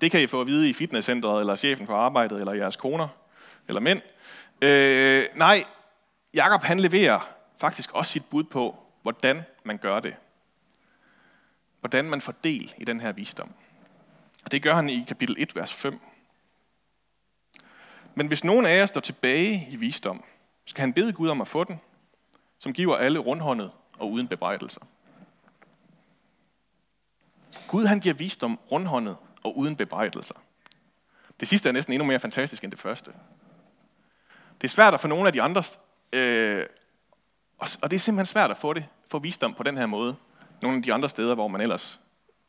Det 0.00 0.10
kan 0.10 0.22
I 0.22 0.26
få 0.26 0.40
at 0.40 0.46
vide 0.46 0.70
i 0.70 0.72
fitnesscenteret, 0.72 1.40
eller 1.40 1.56
chefen 1.56 1.86
på 1.86 1.94
arbejdet, 1.94 2.40
eller 2.40 2.52
jeres 2.52 2.76
koner, 2.76 3.08
eller 3.68 3.80
mænd. 3.80 4.00
Øh, 4.62 5.24
nej, 5.34 5.64
Jakob 6.34 6.62
han 6.62 6.80
leverer 6.80 7.39
faktisk 7.60 7.92
også 7.92 8.12
sit 8.12 8.24
bud 8.24 8.44
på, 8.44 8.76
hvordan 9.02 9.42
man 9.64 9.78
gør 9.78 10.00
det. 10.00 10.16
Hvordan 11.80 12.04
man 12.04 12.20
får 12.20 12.34
del 12.44 12.74
i 12.78 12.84
den 12.84 13.00
her 13.00 13.12
visdom. 13.12 13.52
Og 14.44 14.52
det 14.52 14.62
gør 14.62 14.74
han 14.74 14.88
i 14.88 15.04
kapitel 15.08 15.36
1, 15.38 15.56
vers 15.56 15.74
5. 15.74 16.00
Men 18.14 18.26
hvis 18.26 18.44
nogen 18.44 18.66
af 18.66 18.76
jer 18.76 18.86
står 18.86 19.00
tilbage 19.00 19.68
i 19.70 19.76
visdom, 19.76 20.24
skal 20.64 20.80
han 20.80 20.92
bede 20.92 21.12
Gud 21.12 21.28
om 21.28 21.40
at 21.40 21.48
få 21.48 21.64
den, 21.64 21.80
som 22.58 22.72
giver 22.72 22.96
alle 22.96 23.18
rundhåndet 23.18 23.70
og 23.98 24.10
uden 24.10 24.28
bebrejdelser. 24.28 24.80
Gud 27.68 27.86
han 27.86 28.00
giver 28.00 28.14
visdom 28.14 28.60
rundhåndet 28.70 29.16
og 29.42 29.58
uden 29.58 29.76
bebrejdelser. 29.76 30.34
Det 31.40 31.48
sidste 31.48 31.68
er 31.68 31.72
næsten 31.72 31.92
endnu 31.92 32.06
mere 32.06 32.18
fantastisk 32.20 32.64
end 32.64 32.72
det 32.72 32.80
første. 32.80 33.12
Det 34.60 34.64
er 34.64 34.68
svært 34.68 34.94
at 34.94 35.00
få 35.00 35.08
nogle 35.08 35.26
af 35.26 35.32
de 35.32 35.42
andre, 35.42 35.62
øh, 36.12 36.66
og 37.60 37.90
det 37.90 37.92
er 37.92 38.00
simpelthen 38.00 38.26
svært 38.26 38.50
at 38.50 38.56
få 38.56 38.72
det, 38.72 38.86
få 39.08 39.18
visdom 39.18 39.54
på 39.54 39.62
den 39.62 39.76
her 39.76 39.86
måde. 39.86 40.16
Nogle 40.62 40.76
af 40.76 40.82
de 40.82 40.94
andre 40.94 41.08
steder, 41.08 41.34
hvor 41.34 41.48
man 41.48 41.60
ellers, 41.60 42.00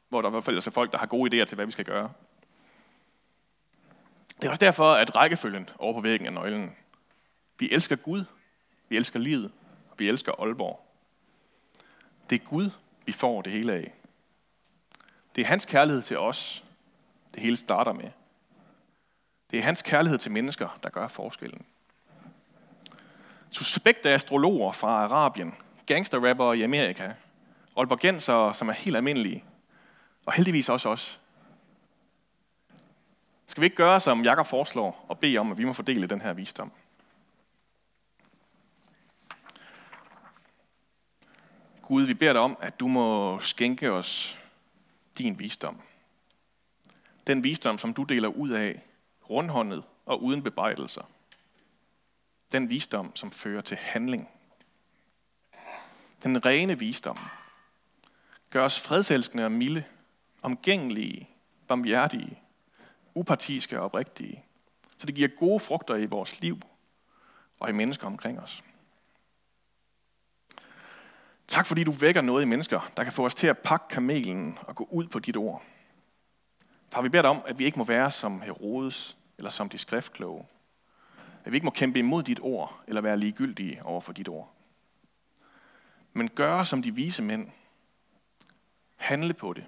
hvor 0.09 0.21
der 0.21 0.29
i 0.29 0.31
hvert 0.31 0.43
fald 0.43 0.57
er 0.57 0.71
folk, 0.71 0.91
der 0.91 0.97
har 0.97 1.05
gode 1.05 1.41
idéer 1.41 1.45
til, 1.45 1.55
hvad 1.55 1.65
vi 1.65 1.71
skal 1.71 1.85
gøre. 1.85 2.11
Det 4.35 4.47
er 4.47 4.49
også 4.49 4.65
derfor, 4.65 4.91
at 4.91 5.15
rækkefølgen 5.15 5.69
over 5.79 5.93
på 5.93 6.01
væggen 6.01 6.27
er 6.27 6.31
nøglen. 6.31 6.75
Vi 7.59 7.69
elsker 7.71 7.95
Gud, 7.95 8.23
vi 8.89 8.97
elsker 8.97 9.19
livet, 9.19 9.51
og 9.91 9.99
vi 9.99 10.09
elsker 10.09 10.31
Aalborg. 10.39 10.85
Det 12.29 12.41
er 12.41 12.45
Gud, 12.45 12.69
vi 13.05 13.11
får 13.11 13.41
det 13.41 13.51
hele 13.51 13.73
af. 13.73 13.93
Det 15.35 15.41
er 15.41 15.45
hans 15.45 15.65
kærlighed 15.65 16.01
til 16.01 16.19
os, 16.19 16.63
det 17.33 17.41
hele 17.41 17.57
starter 17.57 17.93
med. 17.93 18.09
Det 19.51 19.59
er 19.59 19.63
hans 19.63 19.81
kærlighed 19.81 20.19
til 20.19 20.31
mennesker, 20.31 20.79
der 20.83 20.89
gør 20.89 21.07
forskellen. 21.07 21.65
Suspekte 23.51 24.09
astrologer 24.09 24.71
fra 24.71 25.03
Arabien, 25.03 25.55
gangsterrapper 25.85 26.53
i 26.53 26.61
Amerika, 26.61 27.11
olbergensere, 27.75 28.53
som 28.53 28.69
er 28.69 28.73
helt 28.73 28.95
almindelige, 28.95 29.43
og 30.25 30.33
heldigvis 30.33 30.69
også 30.69 30.89
os. 30.89 31.19
Skal 33.47 33.61
vi 33.61 33.65
ikke 33.65 33.75
gøre, 33.75 33.99
som 33.99 34.23
Jakob 34.23 34.47
foreslår, 34.47 35.05
og 35.07 35.19
bede 35.19 35.37
om, 35.37 35.51
at 35.51 35.57
vi 35.57 35.63
må 35.63 35.73
fordele 35.73 36.07
den 36.07 36.21
her 36.21 36.33
visdom? 36.33 36.71
Gud, 41.81 42.03
vi 42.03 42.13
beder 42.13 42.33
dig 42.33 42.41
om, 42.41 42.57
at 42.61 42.79
du 42.79 42.87
må 42.87 43.39
skænke 43.39 43.91
os 43.91 44.39
din 45.17 45.39
visdom. 45.39 45.81
Den 47.27 47.43
visdom, 47.43 47.77
som 47.77 47.93
du 47.93 48.03
deler 48.03 48.27
ud 48.27 48.49
af, 48.49 48.81
rundhåndet 49.29 49.83
og 50.05 50.23
uden 50.23 50.43
bebrejdelser. 50.43 51.01
Den 52.51 52.69
visdom, 52.69 53.15
som 53.15 53.31
fører 53.31 53.61
til 53.61 53.77
handling. 53.77 54.29
Den 56.23 56.45
rene 56.45 56.79
visdom. 56.79 57.17
Gør 58.49 58.63
os 58.63 58.79
fredselskende 58.79 59.45
og 59.45 59.51
milde, 59.51 59.83
omgængelige, 60.41 61.29
barmhjertige, 61.67 62.39
upartiske 63.13 63.79
og 63.79 63.85
oprigtige, 63.85 64.43
så 64.97 65.05
det 65.07 65.15
giver 65.15 65.27
gode 65.27 65.59
frugter 65.59 65.95
i 65.95 66.05
vores 66.05 66.41
liv 66.41 66.61
og 67.59 67.69
i 67.69 67.71
mennesker 67.71 68.07
omkring 68.07 68.39
os. 68.39 68.63
Tak 71.47 71.67
fordi 71.67 71.83
du 71.83 71.91
vækker 71.91 72.21
noget 72.21 72.43
i 72.43 72.45
mennesker, 72.45 72.91
der 72.97 73.03
kan 73.03 73.13
få 73.13 73.25
os 73.25 73.35
til 73.35 73.47
at 73.47 73.57
pakke 73.57 73.85
kamelen 73.89 74.57
og 74.61 74.75
gå 74.75 74.87
ud 74.91 75.07
på 75.07 75.19
dit 75.19 75.37
ord. 75.37 75.63
Far, 76.93 77.01
vi 77.01 77.09
beder 77.09 77.21
dig 77.21 77.29
om, 77.29 77.41
at 77.45 77.59
vi 77.59 77.65
ikke 77.65 77.77
må 77.77 77.83
være 77.85 78.11
som 78.11 78.41
Herodes 78.41 79.17
eller 79.37 79.49
som 79.49 79.69
de 79.69 79.77
skriftkloge. 79.77 80.45
At 81.45 81.51
vi 81.51 81.57
ikke 81.57 81.65
må 81.65 81.71
kæmpe 81.71 81.99
imod 81.99 82.23
dit 82.23 82.39
ord 82.41 82.83
eller 82.87 83.01
være 83.01 83.17
ligegyldige 83.17 83.85
over 83.85 84.01
for 84.01 84.13
dit 84.13 84.27
ord. 84.27 84.53
Men 86.13 86.29
gøre 86.29 86.65
som 86.65 86.81
de 86.81 86.95
vise 86.95 87.21
mænd. 87.21 87.51
Handle 88.95 89.33
på 89.33 89.53
det. 89.53 89.67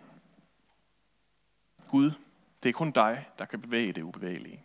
Gud, 1.88 2.12
det 2.64 2.70
er 2.70 2.74
kun 2.74 2.92
dig, 2.92 3.30
der 3.38 3.46
kan 3.46 3.62
bevæge 3.62 3.94
det 3.94 4.02
ubevægelige. 4.02 4.64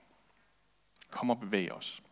Kom 1.11 1.31
og 1.31 1.41
bevæg 1.41 1.73
os. 1.73 2.03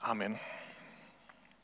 Amen. 0.00 0.38